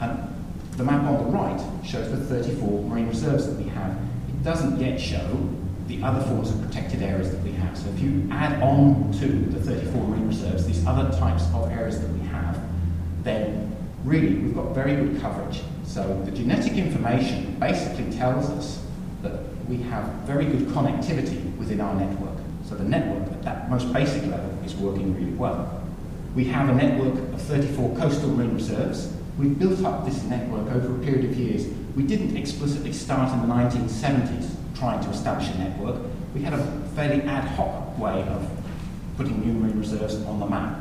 And 0.00 0.34
the 0.76 0.84
map 0.84 1.02
on 1.02 1.18
the 1.18 1.30
right 1.36 1.84
shows 1.84 2.10
the 2.10 2.16
34 2.16 2.84
marine 2.84 3.08
reserves 3.08 3.48
that 3.48 3.56
we 3.56 3.68
have. 3.70 3.96
It 4.28 4.44
doesn't 4.44 4.78
yet 4.78 5.00
show 5.00 5.48
the 5.86 6.02
other 6.02 6.24
forms 6.26 6.50
of 6.50 6.60
protected 6.62 7.02
areas 7.02 7.30
that 7.30 7.42
we 7.42 7.52
have. 7.52 7.76
So 7.76 7.88
if 7.90 8.00
you 8.00 8.28
add 8.30 8.62
on 8.62 9.12
to 9.20 9.26
the 9.26 9.60
34 9.60 10.08
marine 10.08 10.28
reserves 10.28 10.66
these 10.66 10.86
other 10.86 11.16
types 11.18 11.44
of 11.54 11.70
areas 11.70 12.00
that 12.00 12.10
we 12.10 12.26
have, 12.28 12.60
then 13.24 13.76
really 14.04 14.34
we've 14.34 14.54
got 14.54 14.74
very 14.74 14.94
good 14.94 15.20
coverage. 15.20 15.62
So 15.84 16.22
the 16.24 16.30
genetic 16.30 16.74
information 16.74 17.58
basically 17.58 18.10
tells 18.12 18.48
us 18.50 18.84
that 19.22 19.40
we 19.68 19.76
have 19.84 20.04
very 20.24 20.46
good 20.46 20.68
connectivity 20.68 21.56
within 21.56 21.80
our 21.80 21.94
network. 21.94 22.38
So 22.68 22.74
the 22.74 22.84
network 22.84 23.30
at 23.32 23.42
that 23.42 23.70
most 23.70 23.92
basic 23.92 24.22
level 24.26 24.50
is 24.64 24.74
working 24.74 25.14
really 25.14 25.32
well. 25.32 25.82
We 26.34 26.44
have 26.46 26.68
a 26.68 26.74
network 26.74 27.14
of 27.34 27.42
34 27.42 27.96
coastal 27.96 28.30
marine 28.30 28.54
reserves. 28.54 29.12
We've 29.38 29.58
built 29.58 29.82
up 29.84 30.04
this 30.04 30.22
network 30.24 30.70
over 30.72 30.94
a 30.94 30.98
period 30.98 31.24
of 31.24 31.36
years. 31.36 31.66
We 31.96 32.02
didn't 32.02 32.36
explicitly 32.36 32.92
start 32.92 33.32
in 33.32 33.48
the 33.48 33.54
1970s 33.54 34.54
trying 34.76 35.02
to 35.02 35.10
establish 35.10 35.48
a 35.48 35.58
network. 35.58 36.02
We 36.34 36.42
had 36.42 36.52
a 36.52 36.88
fairly 36.94 37.22
ad 37.22 37.44
hoc 37.56 37.98
way 37.98 38.22
of 38.24 38.50
putting 39.16 39.40
new 39.40 39.52
marine 39.52 39.78
reserves 39.78 40.16
on 40.26 40.40
the 40.40 40.46
map. 40.46 40.78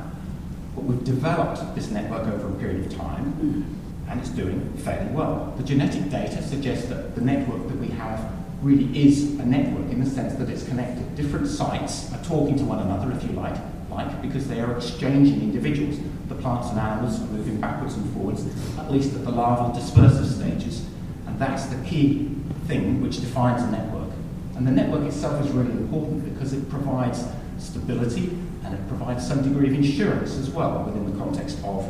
But 0.75 0.83
we've 0.83 1.03
developed 1.03 1.75
this 1.75 1.91
network 1.91 2.27
over 2.27 2.49
a 2.49 2.59
period 2.59 2.85
of 2.85 2.97
time, 2.97 3.65
and 4.09 4.19
it's 4.19 4.29
doing 4.29 4.73
fairly 4.77 5.11
well. 5.11 5.53
The 5.57 5.63
genetic 5.63 6.09
data 6.09 6.41
suggests 6.41 6.87
that 6.87 7.15
the 7.15 7.21
network 7.21 7.67
that 7.67 7.77
we 7.77 7.87
have 7.89 8.31
really 8.61 8.85
is 8.97 9.39
a 9.39 9.45
network 9.45 9.91
in 9.91 10.03
the 10.03 10.09
sense 10.09 10.33
that 10.35 10.49
it's 10.49 10.67
connected. 10.67 11.15
Different 11.15 11.47
sites 11.47 12.11
are 12.13 12.23
talking 12.23 12.57
to 12.57 12.63
one 12.63 12.79
another, 12.79 13.11
if 13.11 13.23
you 13.23 13.31
like, 13.31 13.55
like 13.89 14.21
because 14.21 14.47
they 14.47 14.59
are 14.59 14.75
exchanging 14.75 15.41
individuals. 15.41 15.99
The 16.31 16.41
plants 16.41 16.69
and 16.69 16.79
animals 16.79 17.21
are 17.21 17.25
moving 17.25 17.59
backwards 17.59 17.95
and 17.95 18.13
forwards, 18.13 18.45
at 18.79 18.89
least 18.89 19.13
at 19.13 19.25
the 19.25 19.31
larval 19.31 19.77
dispersive 19.77 20.25
stages. 20.25 20.85
And 21.27 21.37
that's 21.37 21.65
the 21.65 21.83
key 21.83 22.29
thing 22.67 23.01
which 23.01 23.19
defines 23.19 23.61
a 23.63 23.69
network. 23.69 24.09
And 24.55 24.65
the 24.65 24.71
network 24.71 25.03
itself 25.03 25.45
is 25.45 25.51
really 25.51 25.71
important 25.71 26.23
because 26.23 26.53
it 26.53 26.69
provides 26.69 27.25
stability 27.59 28.29
and 28.63 28.73
it 28.73 28.87
provides 28.87 29.27
some 29.27 29.43
degree 29.43 29.67
of 29.67 29.73
insurance 29.73 30.37
as 30.37 30.49
well 30.49 30.83
within 30.85 31.11
the 31.11 31.21
context 31.21 31.57
of 31.65 31.85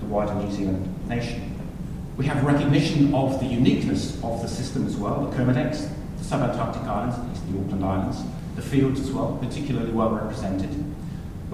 the 0.00 0.06
wider 0.06 0.34
New 0.34 0.50
Zealand 0.50 1.08
nation. 1.08 1.54
We 2.16 2.26
have 2.26 2.42
recognition 2.42 3.14
of 3.14 3.38
the 3.38 3.46
uniqueness 3.46 4.20
of 4.24 4.42
the 4.42 4.48
system 4.48 4.88
as 4.88 4.96
well, 4.96 5.26
the 5.26 5.36
Kermadec, 5.36 5.70
the 6.18 6.24
subantarctic 6.24 6.84
islands, 6.84 7.16
at 7.16 7.28
least 7.28 7.52
the 7.52 7.60
Auckland 7.60 7.84
Islands, 7.84 8.22
the 8.56 8.62
fields 8.62 8.98
as 8.98 9.12
well, 9.12 9.38
particularly 9.40 9.92
well 9.92 10.10
represented. 10.10 10.93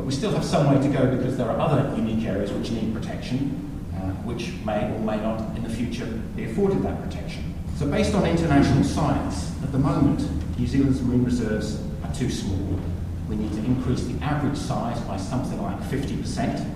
But 0.01 0.07
we 0.07 0.13
still 0.13 0.31
have 0.31 0.47
some 0.47 0.75
way 0.75 0.81
to 0.81 0.89
go 0.89 1.15
because 1.15 1.37
there 1.37 1.47
are 1.47 1.61
other 1.61 1.95
unique 1.95 2.25
areas 2.25 2.51
which 2.53 2.71
need 2.71 2.95
protection, 2.95 3.85
uh, 3.95 3.99
which 4.25 4.55
may 4.65 4.91
or 4.91 4.99
may 4.99 5.19
not 5.19 5.55
in 5.55 5.63
the 5.63 5.69
future 5.69 6.07
be 6.35 6.45
afforded 6.45 6.83
that 6.85 7.03
protection. 7.03 7.53
So 7.77 7.87
based 7.87 8.15
on 8.15 8.25
international 8.25 8.83
science, 8.83 9.53
at 9.63 9.73
the 9.73 9.79
moment, 9.79 10.27
New 10.59 10.67
Zealand's 10.67 11.03
marine 11.03 11.23
reserves 11.23 11.83
are 12.03 12.15
too 12.15 12.31
small. 12.31 12.81
We 13.29 13.37
need 13.37 13.53
to 13.53 13.59
increase 13.59 14.05
the 14.05 14.19
average 14.25 14.57
size 14.57 14.99
by 15.03 15.19
something 15.19 15.61
like 15.61 15.79
50%, 15.83 16.75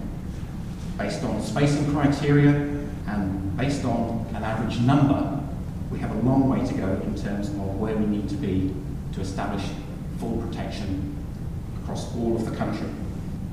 based 0.99 1.25
on 1.25 1.41
spacing 1.41 1.91
criteria 1.95 2.51
and 3.07 3.57
based 3.57 3.87
on 3.87 4.27
an 4.35 4.45
average 4.45 4.81
number. 4.81 5.41
We 5.91 5.99
have 6.01 6.15
a 6.15 6.21
long 6.21 6.51
way 6.51 6.63
to 6.63 6.75
go 6.75 7.01
in 7.07 7.15
terms 7.15 7.49
of 7.49 7.81
where 7.81 7.97
we 7.97 8.05
need 8.05 8.29
to 8.29 8.35
be 8.35 8.75
to 9.15 9.23
establish 9.23 9.65
full 10.19 10.43
protection 10.43 11.17
across 11.83 12.15
all 12.17 12.37
of 12.37 12.45
the 12.45 12.55
country. 12.55 12.91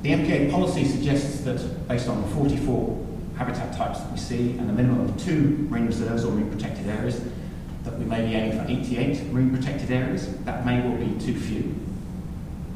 The 0.02 0.10
MPA 0.10 0.50
policy 0.50 0.86
suggests 0.86 1.42
that 1.42 1.88
based 1.88 2.08
on 2.08 2.22
the 2.24 2.28
44 2.30 3.08
habitat 3.38 3.76
types 3.76 4.00
that 4.00 4.12
we 4.12 4.18
see 4.18 4.58
and 4.58 4.70
a 4.70 4.74
minimum 4.74 5.02
of 5.02 5.18
two 5.24 5.68
marine 5.70 5.86
reserves 5.86 6.26
or 6.26 6.32
marine 6.32 6.50
protected 6.50 6.88
areas, 6.88 7.22
that 7.84 7.98
we 8.00 8.06
may 8.06 8.26
be 8.26 8.34
aiming 8.34 8.58
for 8.58 8.70
88 8.70 9.32
marine 9.32 9.56
protected 9.56 9.92
areas. 9.92 10.36
That 10.46 10.66
may 10.66 10.82
well 10.82 10.98
be 10.98 11.20
too 11.24 11.40
few. 11.40 11.76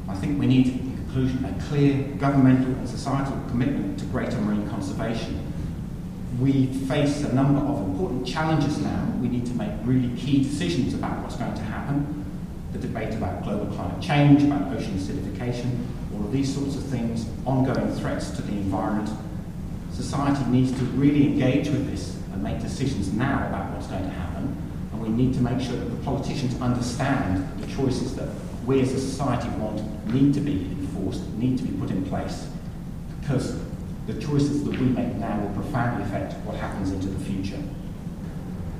I 0.08 0.14
think 0.14 0.38
we 0.38 0.46
need, 0.46 0.68
in 0.68 0.96
conclusion, 0.98 1.44
a 1.44 1.62
clear 1.64 2.02
governmental 2.18 2.72
and 2.74 2.88
societal 2.88 3.36
commitment 3.48 3.98
to 3.98 4.04
greater 4.06 4.40
marine 4.40 4.68
conservation. 4.68 5.52
We 6.38 6.66
face 6.66 7.24
a 7.24 7.32
number 7.32 7.60
of 7.60 7.88
important 7.88 8.24
challenges 8.24 8.78
now. 8.78 9.12
We 9.20 9.28
need 9.28 9.46
to 9.46 9.54
make 9.54 9.72
really 9.82 10.14
key 10.16 10.44
decisions 10.44 10.94
about 10.94 11.22
what's 11.22 11.36
going 11.36 11.54
to 11.54 11.62
happen. 11.62 12.24
The 12.72 12.78
debate 12.78 13.14
about 13.14 13.42
global 13.42 13.66
climate 13.74 14.00
change, 14.00 14.44
about 14.44 14.72
ocean 14.72 14.94
acidification, 14.94 15.86
of 16.26 16.32
these 16.32 16.52
sorts 16.52 16.74
of 16.74 16.82
things, 16.84 17.26
ongoing 17.46 17.92
threats 17.94 18.30
to 18.30 18.42
the 18.42 18.52
environment. 18.52 19.08
Society 19.92 20.44
needs 20.50 20.76
to 20.78 20.84
really 20.86 21.24
engage 21.24 21.68
with 21.68 21.88
this 21.88 22.16
and 22.32 22.42
make 22.42 22.60
decisions 22.60 23.12
now 23.12 23.46
about 23.48 23.72
what's 23.72 23.86
going 23.86 24.02
to 24.02 24.10
happen 24.10 24.26
And 24.96 25.02
we 25.02 25.08
need 25.24 25.34
to 25.34 25.40
make 25.40 25.60
sure 25.60 25.76
that 25.76 25.84
the 25.84 26.04
politicians 26.04 26.58
understand 26.60 27.46
the 27.60 27.66
choices 27.66 28.16
that 28.16 28.28
we 28.64 28.80
as 28.80 28.92
a 28.92 29.00
society 29.00 29.48
want 29.58 29.82
need 30.12 30.32
to 30.34 30.40
be 30.40 30.52
enforced, 30.52 31.26
need 31.34 31.58
to 31.58 31.64
be 31.64 31.78
put 31.78 31.90
in 31.90 32.04
place, 32.06 32.48
because 33.20 33.60
the 34.06 34.14
choices 34.14 34.64
that 34.64 34.70
we 34.70 34.86
make 34.86 35.14
now 35.16 35.38
will 35.40 35.50
profoundly 35.50 36.02
affect 36.04 36.32
what 36.46 36.56
happens 36.56 36.92
into 36.92 37.08
the 37.08 37.24
future. 37.24 37.62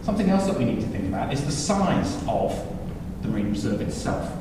Something 0.03 0.31
else 0.31 0.47
that 0.47 0.57
we 0.57 0.65
need 0.65 0.81
to 0.81 0.87
think 0.87 1.09
about 1.09 1.33
is 1.33 1.45
the 1.45 1.53
size 1.53 2.17
of 2.27 2.67
the 3.23 3.29
Marine 3.29 3.51
Reserve 3.51 3.81
itself. 3.83 4.33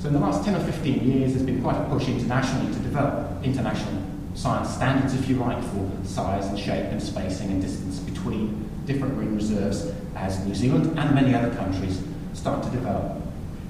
So 0.00 0.06
in 0.06 0.14
the 0.14 0.20
last 0.20 0.44
10 0.44 0.54
or 0.54 0.60
15 0.60 1.10
years, 1.10 1.32
there's 1.32 1.44
been 1.44 1.60
quite 1.60 1.76
a 1.76 1.84
push 1.88 2.06
internationally 2.06 2.72
to 2.72 2.78
develop 2.80 3.44
international 3.44 4.00
science 4.34 4.70
standards, 4.70 5.12
if 5.14 5.28
you 5.28 5.36
like, 5.36 5.60
for 5.64 5.90
size 6.04 6.46
and 6.46 6.56
shape 6.56 6.84
and 6.84 7.02
spacing 7.02 7.50
and 7.50 7.60
distance 7.60 7.98
between 7.98 8.70
different 8.86 9.16
marine 9.16 9.34
reserves 9.34 9.92
as 10.14 10.44
New 10.46 10.54
Zealand 10.54 10.96
and 10.96 11.14
many 11.14 11.34
other 11.34 11.52
countries 11.56 12.00
start 12.32 12.62
to 12.62 12.70
develop 12.70 13.20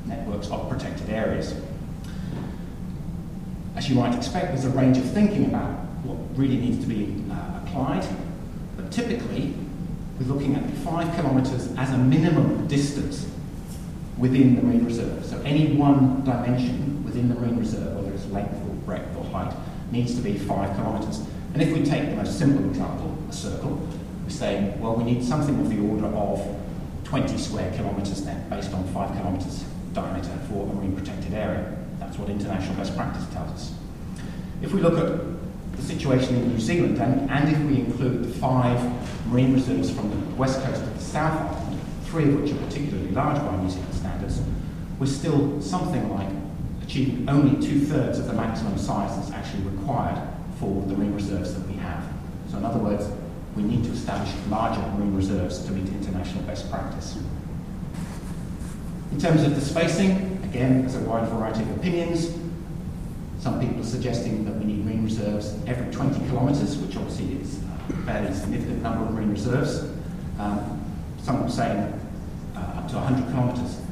networks 0.05 0.49
of 0.51 0.69
protected 0.69 1.09
areas. 1.09 1.55
As 3.75 3.89
you 3.89 3.95
might 3.95 4.15
expect, 4.15 4.49
there's 4.49 4.67
a 4.67 4.71
range 4.71 4.99
of 4.99 5.05
thinking 5.05 5.47
about 5.47 5.71
what 6.05 6.19
really 6.39 6.59
needs 6.59 6.79
to 6.85 6.87
be 6.87 7.25
uh, 7.31 7.61
applied, 7.63 8.07
but 8.77 8.93
typically 8.93 9.55
we're 10.21 10.27
looking 10.27 10.57
at 10.57 10.71
five 10.79 11.15
kilometres 11.17 11.73
as 11.79 11.91
a 11.91 11.97
minimum 11.97 12.67
distance 12.67 13.27
within 14.19 14.57
the 14.57 14.63
marine 14.63 14.85
reserve. 14.85 15.25
So 15.25 15.41
any 15.43 15.75
one 15.75 16.25
dimension 16.25 17.05
within 17.05 17.29
the 17.29 17.35
marine 17.35 17.59
reserve, 17.59 17.97
whether 17.97 18.13
it's 18.13 18.27
length 18.27 18.55
or 18.55 18.75
breadth 18.85 19.17
or 19.17 19.25
height, 19.25 19.55
needs 19.91 20.15
to 20.17 20.21
be 20.21 20.37
five 20.37 20.75
kilometres. 20.77 21.23
And 21.55 21.63
if 21.63 21.73
we 21.73 21.85
take 21.85 22.11
the 22.11 22.17
most 22.17 22.39
simple 22.39 22.69
example, 22.69 23.17
a 23.29 23.33
circle, 23.33 23.89
we're 24.23 24.31
saying, 24.31 24.81
well, 24.81 24.95
we 24.97 25.05
need 25.05 25.25
something 25.25 25.59
of 25.61 25.71
the 25.71 25.81
order 25.81 26.07
of 26.07 26.57
20 27.05 27.39
square 27.39 27.73
kilometres 27.75 28.25
then, 28.25 28.49
based 28.51 28.73
on 28.75 28.85
5 28.89 29.17
kilometres 29.17 29.65
diameter 29.95 30.39
for 30.49 30.69
a 30.69 30.75
marine 30.75 30.95
protected 30.95 31.33
area. 31.33 31.77
That's 31.99 32.19
what 32.19 32.29
international 32.29 32.75
best 32.77 32.95
practice 32.95 33.25
tells 33.33 33.51
us. 33.53 33.75
If 34.61 34.73
we 34.73 34.81
look 34.81 34.99
at 34.99 35.77
the 35.77 35.83
situation 35.83 36.35
in 36.37 36.49
New 36.53 36.61
Zealand, 36.61 36.99
and, 36.99 37.31
and 37.31 37.49
if 37.49 37.59
we 37.61 37.81
include 37.81 38.25
the 38.25 38.35
five 38.39 38.79
marine 39.29 39.55
reserves 39.55 39.91
from 39.91 40.11
the 40.11 40.37
west 40.37 40.63
coast 40.65 40.83
to 40.85 40.91
the 40.91 41.01
South 41.01 41.57
Island, 41.57 41.68
three 42.09 42.25
of 42.25 42.41
which 42.41 42.53
are 42.53 42.57
particularly 42.67 43.11
large 43.11 43.39
by 43.39 43.57
New 43.57 43.71
Zealand 43.71 43.95
standards, 43.95 44.41
we're 44.99 45.07
still 45.07 45.61
something 45.61 46.13
like 46.13 46.29
achieving 46.83 47.29
only 47.29 47.61
two 47.65 47.81
thirds 47.81 48.19
of 48.19 48.27
the 48.27 48.33
maximum 48.33 48.79
size 48.79 49.15
that's 49.17 49.31
actually 49.31 49.63
required 49.65 50.21
for 50.59 50.83
the 50.87 50.97
marine 50.97 51.15
reserves 51.15 51.55
that 51.55 51.67
we 51.69 51.75
have. 51.75 52.05
So, 52.51 52.57
in 52.57 52.65
other 52.65 52.79
words, 52.79 53.07
we 53.55 53.63
need 53.63 53.85
to 53.85 53.91
establish 53.91 54.31
larger 54.49 54.81
marine 54.93 55.15
reserves 55.15 55.65
to 55.67 55.73
meet 55.73 55.87
international 55.89 56.43
best 56.45 56.71
practice. 56.71 57.19
In 59.13 59.21
terms 59.21 59.43
of 59.43 59.55
the 59.55 59.61
spacing, 59.61 60.41
again, 60.45 60.83
there's 60.83 60.97
a 60.97 61.01
wide 61.01 61.29
variety 61.29 61.63
of 61.63 61.77
opinions. 61.77 62.33
Some 63.39 63.61
people 63.61 63.81
are 63.81 63.85
suggesting 63.85 64.45
that 64.47 64.55
we 64.57 64.65
need 64.65 64.85
marine 64.85 65.05
reserves 65.05 65.55
every 65.67 65.93
20 65.93 66.27
kilometres, 66.29 66.79
which 66.79 66.97
obviously 66.97 67.41
is 67.41 67.61
a 67.91 67.93
fairly 68.05 68.35
significant 68.35 68.83
number 68.83 69.05
of 69.05 69.15
marine 69.15 69.31
reserves. 69.31 69.91
Um, 70.39 70.78
some 71.29 71.45
are 71.45 71.51
saying 71.51 71.93
uh, 72.57 72.59
up 72.59 72.89
to 72.89 72.95
100 72.95 73.31
kilometres. 73.31 73.83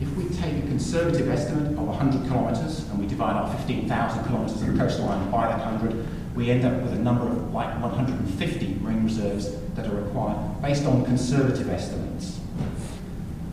If 0.00 0.08
we 0.16 0.28
take 0.36 0.62
a 0.62 0.66
conservative 0.68 1.28
estimate 1.28 1.72
of 1.72 1.88
100 1.88 2.28
kilometres 2.28 2.88
and 2.88 3.00
we 3.00 3.06
divide 3.08 3.32
our 3.32 3.52
15,000 3.56 4.24
kilometres 4.24 4.62
of 4.62 4.78
coastline 4.78 5.28
by 5.28 5.48
that 5.48 5.58
100, 5.58 6.36
we 6.36 6.52
end 6.52 6.64
up 6.64 6.80
with 6.82 6.92
a 6.92 6.98
number 6.98 7.26
of 7.26 7.52
like 7.52 7.80
150 7.80 8.74
marine 8.80 9.02
reserves 9.02 9.56
that 9.74 9.88
are 9.88 9.96
required 9.96 10.38
based 10.62 10.86
on 10.86 11.04
conservative 11.04 11.68
estimates. 11.68 12.38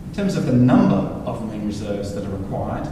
In 0.10 0.14
terms 0.14 0.36
of 0.36 0.46
the 0.46 0.54
number 0.54 1.02
of 1.26 1.44
marine 1.44 1.66
reserves 1.66 2.14
that 2.14 2.24
are 2.24 2.38
required 2.38 2.88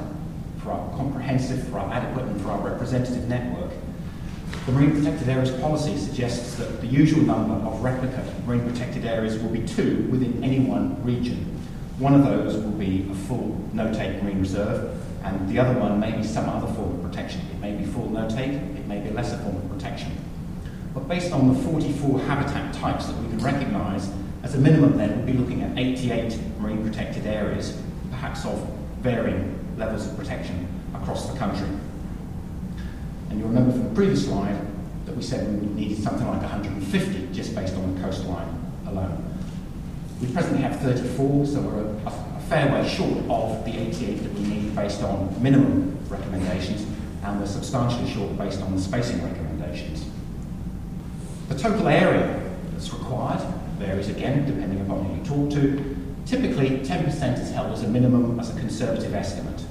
for 0.63 0.71
our 0.71 0.89
comprehensive, 0.97 1.67
for 1.67 1.77
our 1.77 1.93
adequate, 1.93 2.25
and 2.25 2.41
for 2.41 2.49
our 2.49 2.59
representative 2.67 3.29
network, 3.29 3.71
the 4.65 4.71
Marine 4.71 4.91
Protected 4.91 5.29
Areas 5.29 5.51
Policy 5.59 5.97
suggests 5.97 6.55
that 6.55 6.81
the 6.81 6.87
usual 6.87 7.21
number 7.21 7.53
of 7.67 7.83
replica 7.83 8.23
marine 8.45 8.69
protected 8.69 9.05
areas 9.05 9.37
will 9.41 9.49
be 9.49 9.65
two 9.65 10.07
within 10.11 10.43
any 10.43 10.59
one 10.59 11.01
region. 11.03 11.37
One 11.97 12.13
of 12.13 12.23
those 12.23 12.55
will 12.55 12.71
be 12.71 13.07
a 13.11 13.15
full 13.15 13.59
no-take 13.73 14.21
marine 14.21 14.39
reserve, 14.39 15.01
and 15.23 15.49
the 15.49 15.59
other 15.59 15.77
one 15.79 15.99
may 15.99 16.11
be 16.11 16.23
some 16.23 16.47
other 16.47 16.71
form 16.73 16.95
of 16.95 17.11
protection. 17.11 17.41
It 17.51 17.59
may 17.59 17.75
be 17.75 17.83
full 17.83 18.09
no-take, 18.09 18.51
it 18.51 18.87
may 18.87 18.99
be 18.99 19.09
a 19.09 19.13
lesser 19.13 19.37
form 19.39 19.55
of 19.55 19.69
protection. 19.69 20.11
But 20.93 21.07
based 21.07 21.31
on 21.31 21.53
the 21.53 21.59
44 21.61 22.19
habitat 22.21 22.73
types 22.73 23.07
that 23.07 23.17
we 23.17 23.27
can 23.27 23.39
recognise, 23.39 24.09
as 24.43 24.55
a 24.55 24.57
minimum 24.57 24.97
then 24.97 25.17
we'll 25.17 25.25
be 25.25 25.33
looking 25.33 25.61
at 25.61 25.77
88 25.77 26.39
marine 26.59 26.83
protected 26.83 27.25
areas, 27.27 27.81
perhaps 28.09 28.45
of 28.45 28.59
varying 28.99 29.57
levels 29.77 30.07
of 30.07 30.17
protection 30.17 30.67
across 30.93 31.29
the 31.29 31.37
country. 31.37 31.67
And 33.29 33.39
you'll 33.39 33.49
remember 33.49 33.71
from 33.71 33.89
the 33.89 33.95
previous 33.95 34.25
slide 34.25 34.59
that 35.05 35.15
we 35.15 35.21
said 35.21 35.47
we 35.61 35.67
needed 35.67 36.03
something 36.03 36.27
like 36.27 36.41
150 36.41 37.33
just 37.33 37.55
based 37.55 37.75
on 37.75 37.95
the 37.95 38.01
coastline 38.01 38.47
alone. 38.87 39.25
We 40.21 40.27
presently 40.31 40.61
have 40.61 40.79
34, 40.79 41.45
so 41.45 41.61
we're 41.61 41.81
a, 41.81 41.95
a 42.07 42.41
fair 42.49 42.71
way 42.71 42.87
short 42.87 43.17
of 43.29 43.63
the 43.63 43.79
88 43.79 44.15
that 44.23 44.33
we 44.33 44.41
need 44.41 44.75
based 44.75 45.01
on 45.01 45.41
minimum 45.41 45.97
recommendations, 46.09 46.85
and 47.23 47.39
we're 47.39 47.45
substantially 47.45 48.09
short 48.11 48.37
based 48.37 48.61
on 48.61 48.75
the 48.75 48.81
spacing 48.81 49.23
recommendations. 49.23 50.05
The 51.47 51.57
total 51.57 51.87
area 51.87 52.41
that's 52.71 52.93
required 52.93 53.41
varies 53.77 54.09
again 54.09 54.45
depending 54.45 54.81
upon 54.81 55.05
who 55.05 55.15
you 55.15 55.23
talk 55.23 55.51
to. 55.59 55.95
Typically, 56.25 56.79
10% 56.79 57.41
is 57.41 57.51
held 57.51 57.71
as 57.71 57.83
a 57.83 57.87
minimum 57.87 58.39
as 58.39 58.55
a 58.55 58.59
conservative 58.59 59.15
estimate. 59.15 59.63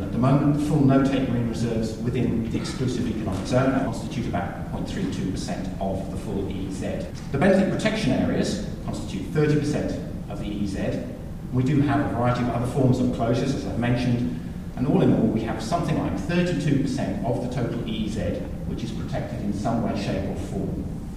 And 0.00 0.06
at 0.08 0.12
the 0.12 0.18
moment, 0.18 0.54
the 0.54 0.64
full 0.64 0.82
no-take 0.82 1.28
marine 1.28 1.50
reserves 1.50 1.94
within 1.98 2.50
the 2.50 2.56
exclusive 2.56 3.06
economic 3.06 3.46
zone 3.46 3.84
constitute 3.84 4.28
about 4.28 4.72
0.32% 4.72 5.78
of 5.78 6.10
the 6.10 6.16
full 6.16 6.42
EEZ. 6.44 7.06
The 7.32 7.36
benthic 7.36 7.70
protection 7.70 8.12
areas 8.12 8.66
constitute 8.86 9.30
30% 9.34 10.30
of 10.30 10.40
the 10.40 10.46
EEZ. 10.46 11.06
We 11.52 11.64
do 11.64 11.82
have 11.82 12.00
a 12.00 12.16
variety 12.16 12.40
of 12.40 12.48
other 12.48 12.66
forms 12.68 12.98
of 12.98 13.08
closures, 13.08 13.54
as 13.54 13.66
I've 13.66 13.78
mentioned, 13.78 14.40
and 14.76 14.86
all 14.86 15.02
in 15.02 15.12
all, 15.12 15.26
we 15.26 15.42
have 15.42 15.62
something 15.62 15.98
like 15.98 16.16
32% 16.16 17.22
of 17.26 17.46
the 17.46 17.54
total 17.54 17.78
EEZ 17.80 18.40
which 18.68 18.82
is 18.82 18.92
protected 18.92 19.38
in 19.40 19.52
some 19.52 19.82
way, 19.82 20.02
shape, 20.02 20.30
or 20.30 20.36
form. 20.36 21.10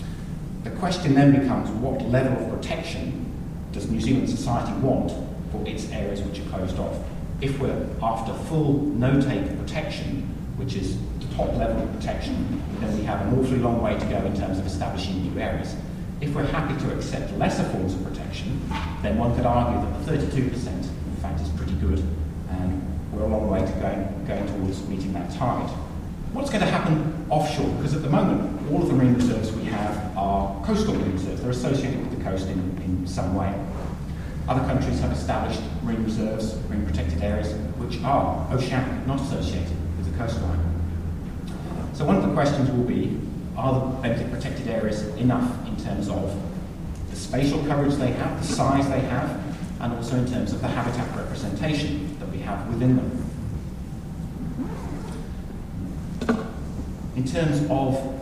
The 0.66 0.72
question 0.72 1.14
then 1.14 1.40
becomes 1.40 1.70
what 1.70 2.02
level 2.10 2.34
of 2.44 2.52
protection 2.52 3.32
does 3.72 3.90
New 3.90 4.02
Zealand 4.02 4.30
society 4.30 4.74
want 4.82 5.14
for 5.54 5.66
its 5.66 5.90
areas 5.92 6.22
which 6.22 6.42
are 6.42 6.50
closed 6.50 6.78
off? 6.80 6.98
If 7.44 7.60
we're 7.60 7.86
after 8.02 8.34
full 8.46 8.80
no-take 8.80 9.46
protection, 9.60 10.22
which 10.56 10.76
is 10.76 10.98
the 11.20 11.36
top 11.36 11.54
level 11.58 11.84
of 11.84 11.94
protection, 11.94 12.64
then 12.80 12.98
we 12.98 13.04
have 13.04 13.20
an 13.28 13.38
awfully 13.38 13.58
long 13.58 13.82
way 13.82 14.00
to 14.00 14.06
go 14.06 14.16
in 14.26 14.34
terms 14.34 14.58
of 14.58 14.66
establishing 14.66 15.22
new 15.30 15.42
areas. 15.42 15.76
If 16.22 16.34
we're 16.34 16.46
happy 16.46 16.80
to 16.86 16.96
accept 16.96 17.38
lesser 17.38 17.66
forms 17.66 17.96
of 17.96 18.04
protection, 18.06 18.62
then 19.02 19.18
one 19.18 19.36
could 19.36 19.46
argue 19.46 19.78
that 19.82 20.06
the 20.06 20.30
32% 20.30 20.68
in 20.68 21.16
fact 21.22 21.42
is 21.42 21.50
pretty 21.50 21.74
good, 21.74 22.00
and 22.50 22.82
we're 23.12 23.24
a 23.24 23.28
long 23.28 23.50
way 23.50 23.60
to 23.60 23.72
going, 23.74 24.26
going 24.26 24.48
towards 24.48 24.88
meeting 24.88 25.12
that 25.12 25.30
target. 25.34 25.70
What's 26.32 26.50
going 26.50 26.64
to 26.64 26.72
happen 26.72 27.28
offshore? 27.30 27.70
Because 27.76 27.94
at 27.94 28.04
the 28.04 28.10
moment, 28.10 28.72
all 28.72 28.82
of 28.82 28.88
the 28.88 28.94
marine 28.94 29.16
reserves 29.16 29.52
we 29.52 29.66
have 29.66 30.18
are 30.18 30.64
coastal 30.66 30.96
marine 30.96 31.12
reserves. 31.12 31.42
They're 31.42 31.52
associated 31.52 32.00
with 32.00 32.18
the 32.18 32.24
coast 32.24 32.48
in, 32.48 32.60
in 32.86 33.06
some 33.06 33.36
way. 33.36 33.54
Other 34.48 34.66
countries 34.66 35.00
have 35.00 35.14
established 35.14 35.62
marine 35.84 36.04
reserves, 36.04 36.58
marine 36.68 36.86
protected 36.86 37.24
areas, 37.24 37.54
which 37.78 38.02
are 38.04 38.46
oceanic, 38.52 39.08
not 39.08 39.22
associated 39.22 39.72
with 39.98 40.12
the 40.12 40.18
coastline. 40.18 40.60
So 41.94 42.06
one 42.06 42.18
of 42.18 42.24
the 42.28 42.34
questions 42.34 42.70
will 42.70 42.84
be, 42.84 43.20
are 43.56 43.74
the 43.74 44.08
benthic 44.08 44.30
protected 44.32 44.68
areas 44.68 45.04
enough 45.16 45.66
in 45.68 45.78
terms 45.78 46.10
of 46.10 46.36
the 47.10 47.16
spatial 47.16 47.64
coverage 47.66 47.94
they 47.96 48.12
have, 48.12 48.42
the 48.42 48.54
size 48.54 48.90
they 48.90 49.00
have, 49.00 49.42
and 49.80 49.94
also 49.94 50.18
in 50.18 50.30
terms 50.30 50.52
of 50.52 50.60
the 50.60 50.68
habitat 50.68 51.16
representation 51.16 52.18
that 52.20 52.30
we 52.30 52.40
have 52.40 52.68
within 52.68 52.98
them? 52.98 53.20
In 57.16 57.24
terms 57.24 57.66
of 57.70 58.20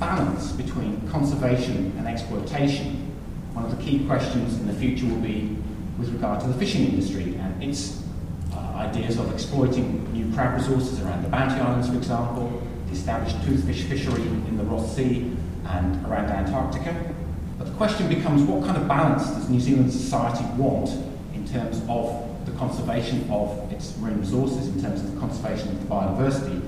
balance 0.00 0.50
between 0.52 1.06
conservation 1.08 1.92
and 1.96 2.08
exploitation, 2.08 3.11
one 3.52 3.64
of 3.64 3.76
the 3.76 3.82
key 3.82 4.06
questions 4.06 4.58
in 4.58 4.66
the 4.66 4.72
future 4.72 5.06
will 5.06 5.20
be 5.20 5.56
with 5.98 6.12
regard 6.12 6.40
to 6.40 6.46
the 6.46 6.54
fishing 6.54 6.86
industry 6.86 7.34
and 7.36 7.62
its 7.62 8.02
uh, 8.54 8.58
ideas 8.76 9.18
of 9.18 9.32
exploiting 9.32 10.10
new 10.12 10.34
crab 10.34 10.58
resources 10.58 11.00
around 11.00 11.22
the 11.22 11.28
Bounty 11.28 11.60
Islands, 11.60 11.88
for 11.88 11.96
example, 11.96 12.62
the 12.86 12.92
established 12.92 13.36
toothfish 13.42 13.82
fishery 13.88 14.22
in 14.22 14.56
the 14.56 14.64
Ross 14.64 14.96
Sea 14.96 15.36
and 15.66 16.06
around 16.06 16.30
Antarctica. 16.30 17.14
But 17.58 17.66
the 17.66 17.74
question 17.74 18.08
becomes 18.08 18.42
what 18.42 18.64
kind 18.64 18.76
of 18.76 18.88
balance 18.88 19.26
does 19.26 19.48
New 19.50 19.60
Zealand 19.60 19.92
society 19.92 20.44
want 20.56 20.88
in 21.34 21.46
terms 21.46 21.82
of 21.88 22.28
the 22.46 22.52
conservation 22.52 23.30
of 23.30 23.70
its 23.70 23.96
marine 23.98 24.18
resources, 24.18 24.68
in 24.68 24.82
terms 24.82 25.00
of 25.00 25.14
the 25.14 25.20
conservation 25.20 25.68
of 25.68 25.80
the 25.80 25.94
biodiversity, 25.94 26.60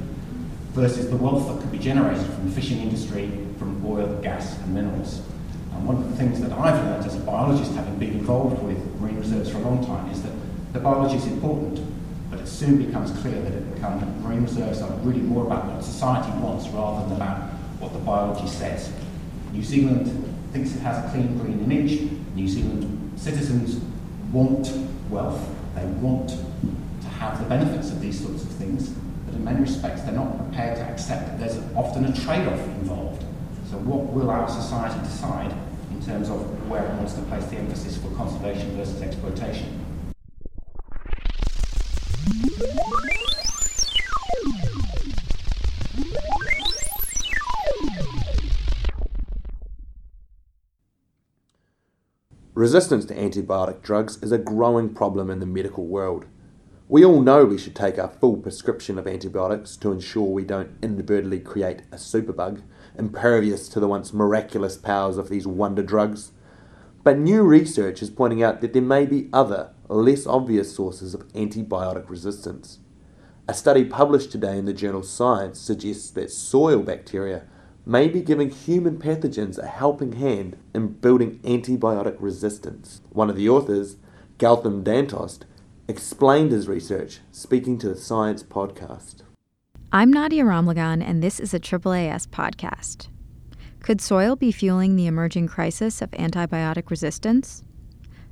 versus 0.72 1.08
the 1.08 1.16
wealth 1.16 1.48
that 1.48 1.60
could 1.60 1.72
be 1.72 1.78
generated 1.78 2.24
from 2.26 2.48
the 2.48 2.54
fishing 2.54 2.80
industry, 2.80 3.30
from 3.58 3.84
oil, 3.86 4.20
gas, 4.22 4.58
and 4.58 4.74
minerals. 4.74 5.22
And 5.74 5.86
one 5.86 5.96
of 5.96 6.10
the 6.10 6.16
things 6.16 6.40
that 6.40 6.52
I've 6.52 6.82
learned 6.84 7.04
as 7.04 7.16
a 7.16 7.20
biologist, 7.20 7.72
having 7.74 7.96
been 7.98 8.12
involved 8.12 8.62
with 8.62 8.78
marine 9.00 9.18
reserves 9.18 9.50
for 9.50 9.58
a 9.58 9.62
long 9.62 9.84
time, 9.84 10.10
is 10.10 10.22
that 10.22 10.32
the 10.72 10.80
biology 10.80 11.16
is 11.16 11.26
important, 11.26 11.80
but 12.30 12.40
it 12.40 12.46
soon 12.46 12.84
becomes 12.84 13.10
clear 13.20 13.40
that 13.40 13.52
it 13.52 13.74
becomes, 13.74 14.02
marine 14.22 14.42
reserves 14.42 14.80
are 14.82 14.90
really 14.98 15.20
more 15.20 15.46
about 15.46 15.66
what 15.66 15.84
society 15.84 16.30
wants 16.40 16.68
rather 16.68 17.08
than 17.08 17.16
about 17.16 17.52
what 17.80 17.92
the 17.92 17.98
biology 18.00 18.48
says. 18.48 18.92
New 19.52 19.62
Zealand 19.62 20.06
thinks 20.52 20.74
it 20.74 20.80
has 20.80 21.04
a 21.04 21.10
clean 21.10 21.38
green 21.38 21.60
image. 21.60 22.10
New 22.34 22.48
Zealand 22.48 23.12
citizens 23.16 23.80
want 24.32 24.68
wealth. 25.10 25.40
They 25.74 25.84
want 25.84 26.30
to 26.30 27.08
have 27.08 27.38
the 27.38 27.48
benefits 27.48 27.90
of 27.90 28.00
these 28.00 28.20
sorts 28.20 28.42
of 28.42 28.48
things, 28.50 28.88
but 29.26 29.34
in 29.34 29.44
many 29.44 29.60
respects 29.60 30.02
they're 30.02 30.12
not 30.12 30.36
prepared 30.38 30.76
to 30.76 30.82
accept 30.82 31.26
that 31.26 31.38
there's 31.38 31.58
often 31.76 32.04
a 32.04 32.12
trade-off 32.12 32.60
involved. 32.80 33.24
So 33.74 33.80
what 33.80 34.12
will 34.12 34.30
our 34.30 34.48
society 34.48 35.00
decide 35.00 35.52
in 35.90 36.00
terms 36.00 36.30
of 36.30 36.38
where 36.70 36.86
it 36.86 36.94
wants 36.94 37.14
to 37.14 37.22
place 37.22 37.44
the 37.46 37.56
emphasis 37.56 37.96
for 37.96 38.08
conservation 38.10 38.76
versus 38.76 39.02
exploitation? 39.02 39.84
Resistance 52.54 53.04
to 53.06 53.14
antibiotic 53.16 53.82
drugs 53.82 54.22
is 54.22 54.30
a 54.30 54.38
growing 54.38 54.94
problem 54.94 55.30
in 55.30 55.40
the 55.40 55.46
medical 55.46 55.84
world. 55.84 56.26
We 56.86 57.04
all 57.04 57.20
know 57.20 57.44
we 57.44 57.58
should 57.58 57.74
take 57.74 57.98
our 57.98 58.08
full 58.20 58.36
prescription 58.36 59.00
of 59.00 59.08
antibiotics 59.08 59.76
to 59.78 59.90
ensure 59.90 60.28
we 60.28 60.44
don't 60.44 60.78
inadvertently 60.80 61.40
create 61.40 61.80
a 61.90 61.96
superbug 61.96 62.62
impervious 62.96 63.68
to 63.68 63.80
the 63.80 63.88
once 63.88 64.12
miraculous 64.12 64.76
powers 64.76 65.16
of 65.16 65.28
these 65.28 65.46
wonder 65.46 65.82
drugs. 65.82 66.32
But 67.02 67.18
new 67.18 67.42
research 67.42 68.02
is 68.02 68.10
pointing 68.10 68.42
out 68.42 68.60
that 68.60 68.72
there 68.72 68.82
may 68.82 69.06
be 69.06 69.28
other, 69.32 69.70
less 69.88 70.26
obvious 70.26 70.74
sources 70.74 71.14
of 71.14 71.28
antibiotic 71.32 72.08
resistance. 72.08 72.78
A 73.46 73.52
study 73.52 73.84
published 73.84 74.32
today 74.32 74.56
in 74.56 74.64
the 74.64 74.72
journal 74.72 75.02
Science 75.02 75.60
suggests 75.60 76.10
that 76.12 76.30
soil 76.30 76.82
bacteria 76.82 77.44
may 77.84 78.08
be 78.08 78.22
giving 78.22 78.48
human 78.48 78.98
pathogens 78.98 79.58
a 79.58 79.66
helping 79.66 80.12
hand 80.12 80.56
in 80.74 80.88
building 80.88 81.38
antibiotic 81.40 82.16
resistance. 82.18 83.02
One 83.10 83.28
of 83.28 83.36
the 83.36 83.48
authors, 83.48 83.96
Gautam 84.38 84.82
Dantas, 84.82 85.40
explained 85.86 86.52
his 86.52 86.66
research 86.66 87.20
speaking 87.30 87.76
to 87.78 87.90
the 87.90 87.96
Science 87.96 88.42
podcast. 88.42 89.16
I'm 89.96 90.12
Nadia 90.12 90.42
Ramlagan, 90.42 91.08
and 91.08 91.22
this 91.22 91.38
is 91.38 91.54
a 91.54 91.60
AAAS 91.60 92.26
podcast. 92.26 93.06
Could 93.78 94.00
soil 94.00 94.34
be 94.34 94.50
fueling 94.50 94.96
the 94.96 95.06
emerging 95.06 95.46
crisis 95.46 96.02
of 96.02 96.10
antibiotic 96.10 96.90
resistance? 96.90 97.62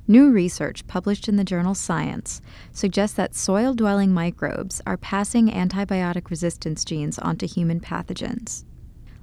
New 0.05 0.29
research 0.29 0.85
published 0.87 1.29
in 1.29 1.37
the 1.37 1.45
journal 1.45 1.73
Science 1.73 2.41
suggests 2.73 3.15
that 3.15 3.33
soil 3.33 3.73
dwelling 3.73 4.11
microbes 4.13 4.81
are 4.85 4.97
passing 4.97 5.47
antibiotic 5.47 6.29
resistance 6.29 6.83
genes 6.83 7.17
onto 7.17 7.47
human 7.47 7.79
pathogens. 7.79 8.65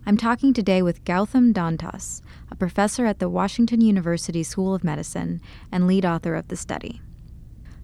I'm 0.06 0.16
talking 0.16 0.54
today 0.54 0.80
with 0.80 1.04
Gautam 1.04 1.52
Dantas, 1.52 2.22
a 2.50 2.56
professor 2.56 3.04
at 3.04 3.18
the 3.18 3.28
Washington 3.28 3.82
University 3.82 4.44
School 4.44 4.74
of 4.74 4.82
Medicine 4.82 5.42
and 5.70 5.86
lead 5.86 6.06
author 6.06 6.34
of 6.36 6.48
the 6.48 6.56
study. 6.56 7.02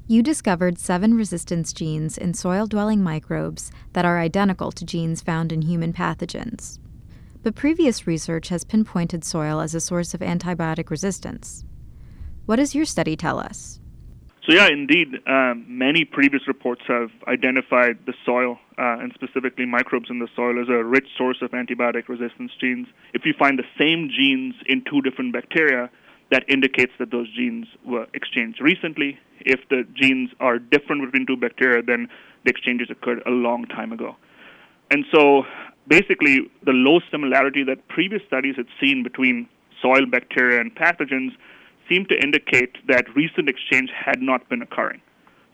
You 0.09 0.23
discovered 0.23 0.79
seven 0.79 1.15
resistance 1.15 1.73
genes 1.73 2.17
in 2.17 2.33
soil 2.33 2.69
dwelling 2.69 3.03
microbes 3.03 3.73
that 3.93 4.05
are 4.05 4.21
identical 4.21 4.71
to 4.71 4.85
genes 4.85 5.21
found 5.21 5.51
in 5.51 5.63
human 5.63 5.93
pathogens. 5.93 6.79
but 7.43 7.57
previous 7.57 8.07
research 8.07 8.49
has 8.49 8.63
pinpointed 8.63 9.25
soil 9.25 9.61
as 9.61 9.75
a 9.75 9.81
source 9.81 10.15
of 10.15 10.21
antibiotic 10.21 10.91
resistance. 10.91 11.65
What 12.45 12.57
does 12.57 12.73
your 12.75 12.85
study 12.85 13.17
tell 13.17 13.41
us? 13.41 13.81
So, 14.45 14.53
yeah, 14.55 14.69
indeed, 14.69 15.09
um, 15.27 15.65
many 15.69 16.05
previous 16.05 16.47
reports 16.47 16.83
have 16.87 17.11
identified 17.27 17.99
the 18.07 18.15
soil 18.25 18.59
uh, 18.79 18.99
and 19.01 19.13
specifically 19.13 19.67
microbes 19.67 20.09
in 20.09 20.21
the 20.21 20.29
soil 20.37 20.61
as 20.61 20.69
a 20.69 20.85
rich 20.85 21.09
source 21.19 21.39
of 21.43 21.51
antibiotic 21.51 22.09
resistance 22.09 22.53
genes. 22.61 22.87
If 23.13 23.25
you 23.25 23.35
find 23.37 23.59
the 23.59 23.67
same 23.77 24.09
genes 24.09 24.55
in 24.67 24.83
two 24.89 25.03
different 25.03 25.33
bacteria, 25.33 25.91
that 26.31 26.45
indicates 26.49 26.93
that 26.99 27.11
those 27.11 27.33
genes 27.35 27.67
were 27.85 28.07
exchanged 28.15 28.61
recently. 28.61 29.19
If 29.41 29.61
the 29.69 29.87
genes 29.95 30.31
are 30.41 30.59
different 30.59 31.05
between 31.05 31.27
two 31.27 31.37
bacteria, 31.37 31.83
then 31.83 32.09
the 32.45 32.51
exchanges 32.51 32.89
occurred 32.91 33.23
a 33.27 33.31
long 33.31 33.65
time 33.67 33.93
ago. 33.93 34.17
And 34.91 35.05
so, 35.13 35.45
basically, 35.89 36.51
the 36.65 36.73
low 36.73 37.01
similarity 37.11 37.63
that 37.65 37.87
previous 37.89 38.23
studies 38.27 38.57
had 38.57 38.67
seen 38.81 39.03
between 39.03 39.49
soil 39.81 40.07
bacteria 40.07 40.61
and 40.61 40.75
pathogens 40.75 41.31
seemed 41.89 42.09
to 42.09 42.21
indicate 42.21 42.77
that 42.89 43.05
recent 43.15 43.49
exchange 43.49 43.91
had 43.95 44.21
not 44.21 44.49
been 44.49 44.63
occurring. 44.63 45.01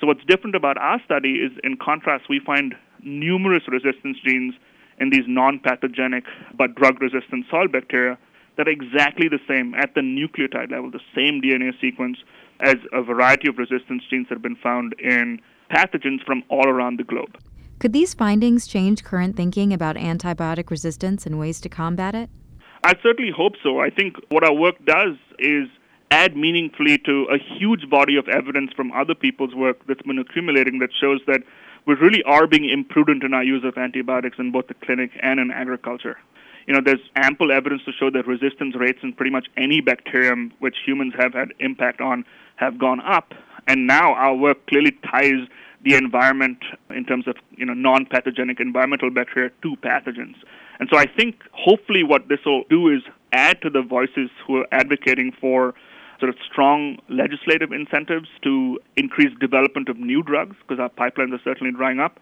So, 0.00 0.06
what's 0.06 0.24
different 0.24 0.56
about 0.56 0.78
our 0.78 1.00
study 1.04 1.34
is, 1.34 1.52
in 1.64 1.76
contrast, 1.76 2.24
we 2.28 2.40
find 2.40 2.74
numerous 3.02 3.64
resistance 3.68 4.16
genes 4.24 4.54
in 4.98 5.10
these 5.10 5.24
non 5.26 5.58
pathogenic 5.58 6.24
but 6.56 6.74
drug 6.74 7.00
resistant 7.00 7.46
soil 7.50 7.68
bacteria 7.68 8.18
that 8.56 8.68
are 8.68 8.70
exactly 8.70 9.28
the 9.28 9.38
same 9.48 9.74
at 9.74 9.94
the 9.94 10.00
nucleotide 10.00 10.70
level, 10.70 10.90
the 10.90 11.00
same 11.14 11.40
DNA 11.40 11.72
sequence 11.80 12.18
as 12.60 12.76
a 12.92 13.02
variety 13.02 13.48
of 13.48 13.58
resistance 13.58 14.02
genes 14.08 14.28
that 14.28 14.36
have 14.36 14.42
been 14.42 14.56
found 14.56 14.94
in 14.98 15.40
pathogens 15.70 16.24
from 16.24 16.42
all 16.48 16.68
around 16.68 16.98
the 16.98 17.04
globe. 17.04 17.36
Could 17.80 17.92
these 17.92 18.14
findings 18.14 18.66
change 18.66 19.02
current 19.02 19.36
thinking 19.36 19.72
about 19.72 19.96
antibiotic 19.96 20.70
resistance 20.70 21.26
and 21.26 21.38
ways 21.38 21.60
to 21.62 21.68
combat 21.68 22.14
it? 22.14 22.30
I 22.84 22.94
certainly 23.02 23.32
hope 23.36 23.54
so. 23.62 23.80
I 23.80 23.90
think 23.90 24.16
what 24.28 24.44
our 24.44 24.54
work 24.54 24.76
does 24.84 25.16
is 25.38 25.68
add 26.10 26.36
meaningfully 26.36 26.98
to 26.98 27.26
a 27.32 27.38
huge 27.58 27.88
body 27.88 28.16
of 28.16 28.28
evidence 28.28 28.70
from 28.76 28.92
other 28.92 29.14
people's 29.14 29.54
work 29.54 29.78
that's 29.88 30.02
been 30.02 30.18
accumulating 30.18 30.78
that 30.78 30.90
shows 31.00 31.20
that 31.26 31.40
we 31.86 31.94
really 31.94 32.22
are 32.24 32.46
being 32.46 32.68
imprudent 32.68 33.24
in 33.24 33.34
our 33.34 33.42
use 33.42 33.64
of 33.64 33.76
antibiotics 33.76 34.36
in 34.38 34.52
both 34.52 34.68
the 34.68 34.74
clinic 34.74 35.10
and 35.22 35.40
in 35.40 35.50
agriculture. 35.50 36.18
You 36.66 36.74
know, 36.74 36.80
there's 36.84 37.00
ample 37.16 37.50
evidence 37.52 37.82
to 37.84 37.92
show 37.92 38.10
that 38.10 38.26
resistance 38.26 38.74
rates 38.76 39.00
in 39.02 39.12
pretty 39.12 39.30
much 39.30 39.48
any 39.56 39.80
bacterium 39.80 40.52
which 40.60 40.76
humans 40.84 41.14
have 41.18 41.34
had 41.34 41.48
impact 41.58 42.00
on 42.00 42.24
have 42.56 42.78
gone 42.78 43.00
up. 43.00 43.34
And 43.66 43.86
now 43.86 44.14
our 44.14 44.34
work 44.34 44.66
clearly 44.66 44.92
ties 45.10 45.48
the 45.84 45.94
environment 45.94 46.58
in 46.90 47.04
terms 47.04 47.26
of 47.26 47.36
you 47.56 47.66
know 47.66 47.74
non-pathogenic 47.74 48.60
environmental 48.60 49.10
bacteria 49.10 49.50
to 49.62 49.76
pathogens. 49.76 50.36
And 50.78 50.88
so 50.90 50.98
I 50.98 51.06
think 51.06 51.42
hopefully 51.52 52.02
what 52.02 52.28
this 52.28 52.40
will 52.46 52.64
do 52.70 52.88
is 52.88 53.02
add 53.32 53.60
to 53.62 53.70
the 53.70 53.82
voices 53.82 54.30
who 54.46 54.58
are 54.58 54.66
advocating 54.72 55.32
for 55.40 55.74
sort 56.20 56.30
of 56.30 56.36
strong 56.50 56.98
legislative 57.08 57.72
incentives 57.72 58.28
to 58.42 58.78
increase 58.96 59.36
development 59.40 59.88
of 59.88 59.98
new 59.98 60.22
drugs 60.22 60.56
because 60.60 60.78
our 60.78 60.88
pipelines 60.88 61.34
are 61.34 61.40
certainly 61.42 61.72
drying 61.72 61.98
up, 61.98 62.20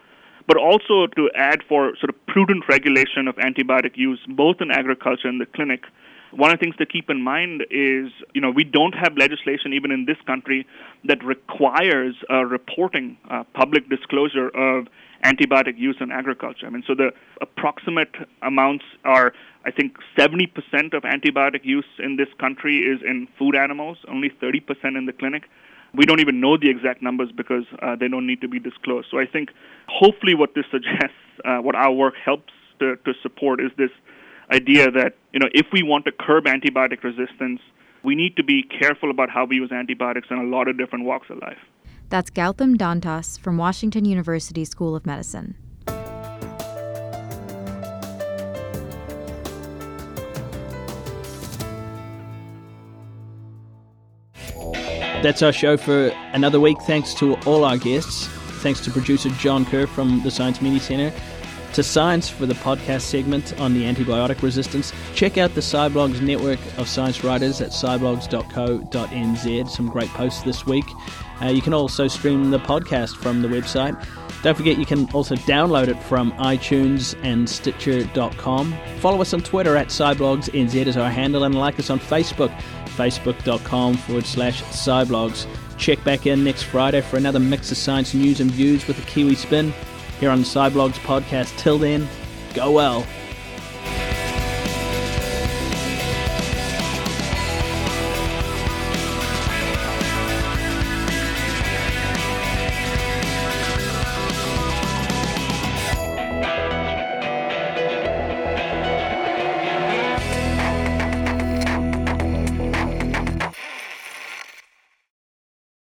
but 0.51 0.57
also 0.57 1.07
to 1.07 1.31
add 1.37 1.63
for 1.69 1.95
sort 2.01 2.11
of 2.11 2.27
prudent 2.27 2.65
regulation 2.69 3.29
of 3.29 3.37
antibiotic 3.37 3.97
use 3.97 4.19
both 4.29 4.57
in 4.61 4.73
agriculture 4.73 5.29
and 5.29 5.41
the 5.41 5.47
clinic. 5.47 5.85
One 6.33 6.51
of 6.51 6.59
the 6.59 6.65
things 6.65 6.75
to 6.79 6.87
keep 6.87 7.09
in 7.09 7.23
mind 7.23 7.63
is, 7.71 8.11
you 8.35 8.41
know, 8.41 8.51
we 8.51 8.65
don't 8.65 8.97
have 8.97 9.17
legislation 9.17 9.73
even 9.75 9.93
in 9.93 10.07
this 10.07 10.17
country 10.27 10.67
that 11.05 11.23
requires 11.25 12.17
uh, 12.29 12.45
reporting, 12.47 13.17
uh, 13.31 13.45
public 13.55 13.89
disclosure 13.89 14.49
of 14.49 14.89
antibiotic 15.23 15.79
use 15.79 15.99
in 16.01 16.11
agriculture. 16.11 16.67
I 16.67 16.71
mean, 16.71 16.83
so 16.85 16.97
the 16.97 17.13
approximate 17.41 18.17
amounts 18.43 18.85
are, 19.05 19.33
I 19.65 19.71
think, 19.71 19.99
70% 20.19 20.49
of 20.95 21.05
antibiotic 21.05 21.65
use 21.65 21.87
in 22.01 22.17
this 22.17 22.29
country 22.41 22.79
is 22.79 23.01
in 23.07 23.29
food 23.39 23.55
animals, 23.55 23.99
only 24.09 24.31
30% 24.43 24.99
in 24.99 25.07
the 25.07 25.13
clinic. 25.13 25.45
We 25.95 26.07
don't 26.07 26.21
even 26.21 26.41
know 26.41 26.57
the 26.57 26.71
exact 26.71 27.03
numbers 27.03 27.31
because 27.37 27.65
uh, 27.83 27.97
they 27.97 28.09
don't 28.09 28.27
need 28.27 28.41
to 28.43 28.49
be 28.49 28.59
disclosed. 28.59 29.09
So 29.11 29.19
I 29.19 29.27
think 29.27 29.51
hopefully 29.89 30.35
what 30.35 30.55
this 30.55 30.65
suggests, 30.71 31.19
uh, 31.45 31.59
what 31.59 31.75
our 31.75 31.93
work 31.93 32.15
helps 32.25 32.53
to, 32.79 32.97
to 33.05 33.13
support 33.23 33.61
is 33.61 33.71
this 33.77 33.91
idea 34.53 34.91
that, 34.91 35.15
you 35.33 35.41
know, 35.41 35.49
if 35.53 35.67
we 35.73 35.83
want 35.83 36.05
to 36.07 36.13
curb 36.13 36.45
antibiotic 36.45 37.03
resistance, 37.03 37.61
we 38.03 38.15
need 38.15 38.37
to 38.37 38.45
be 38.45 38.63
careful 38.63 39.11
about 39.11 39.31
how 39.31 39.45
we 39.45 39.57
use 39.57 39.71
antibiotics 39.71 40.29
in 40.31 40.39
a 40.39 40.45
lot 40.45 40.69
of 40.69 40.79
different 40.79 41.05
walks 41.05 41.29
of 41.31 41.39
life. 41.39 41.59
That's 42.09 42.31
Gautam 42.31 42.77
Dantas 42.77 43.39
from 43.39 43.57
Washington 43.57 44.05
University 44.05 44.65
School 44.65 44.97
of 44.97 45.07
Medicine. 45.07 45.55
That's 55.23 55.43
our 55.43 55.53
show 55.53 55.77
for 55.77 56.09
another 56.33 56.59
week. 56.61 56.81
Thanks 56.87 57.13
to 57.15 57.35
all 57.41 57.67
our 57.67 57.77
guests. 57.77 58.27
Thanks 58.63 58.81
to 58.81 58.91
producer 58.91 59.29
John 59.31 59.67
Kerr 59.67 59.87
from 59.87 60.23
the 60.23 60.31
Science 60.31 60.63
Media 60.63 60.81
Center. 60.81 61.13
To 61.75 61.83
Science 61.83 62.31
for 62.31 62.47
the 62.47 62.55
podcast 62.55 63.03
segment 63.03 63.53
on 63.61 63.75
the 63.75 63.83
antibiotic 63.83 64.41
resistance. 64.41 64.95
Check 65.15 65.37
out 65.37 65.55
the 65.55 65.61
Sciblogs 65.61 66.23
network 66.23 66.59
of 66.79 66.89
science 66.89 67.23
writers 67.23 67.61
at 67.61 67.69
sciblogs.co.nz. 67.71 69.69
Some 69.69 69.89
great 69.91 70.09
posts 70.09 70.43
this 70.43 70.65
week. 70.65 70.87
Uh, 71.43 71.49
you 71.49 71.61
can 71.61 71.75
also 71.75 72.09
stream 72.09 72.51
the 72.51 72.59
podcast 72.59 73.17
from 73.17 73.43
the 73.43 73.49
website. 73.49 74.03
Don't 74.43 74.57
forget 74.57 74.79
you 74.79 74.87
can 74.87 75.09
also 75.11 75.35
download 75.37 75.89
it 75.89 76.03
from 76.05 76.33
iTunes 76.33 77.15
and 77.23 77.49
Stitcher.com. 77.49 78.75
Follow 79.01 79.21
us 79.21 79.35
on 79.35 79.43
Twitter 79.43 79.77
at 79.77 79.89
SciblogsNZ 79.89 80.87
as 80.87 80.97
our 80.97 81.11
handle 81.11 81.45
and 81.45 81.55
like 81.55 81.79
us 81.79 81.91
on 81.91 82.01
Facebook, 82.01 82.51
facebook.com 82.91 83.95
forward 83.95 84.27
slash 84.27 84.63
Sciblogs. 84.65 85.47
Check 85.79 86.03
back 86.05 86.27
in 86.27 86.45
next 86.45 86.65
Friday 86.65 87.01
for 87.01 87.17
another 87.17 87.41
mix 87.41 87.71
of 87.71 87.79
science 87.79 88.13
news 88.15 88.41
and 88.41 88.51
views 88.51 88.87
with 88.87 88.99
a 88.99 89.03
Kiwi 89.03 89.35
spin 89.35 89.73
here 90.19 90.31
on 90.31 90.41
the 90.41 90.45
Sciblogs 90.45 90.99
podcast. 90.99 91.57
Till 91.57 91.79
then, 91.79 92.09
go 92.55 92.71
well. 92.71 93.07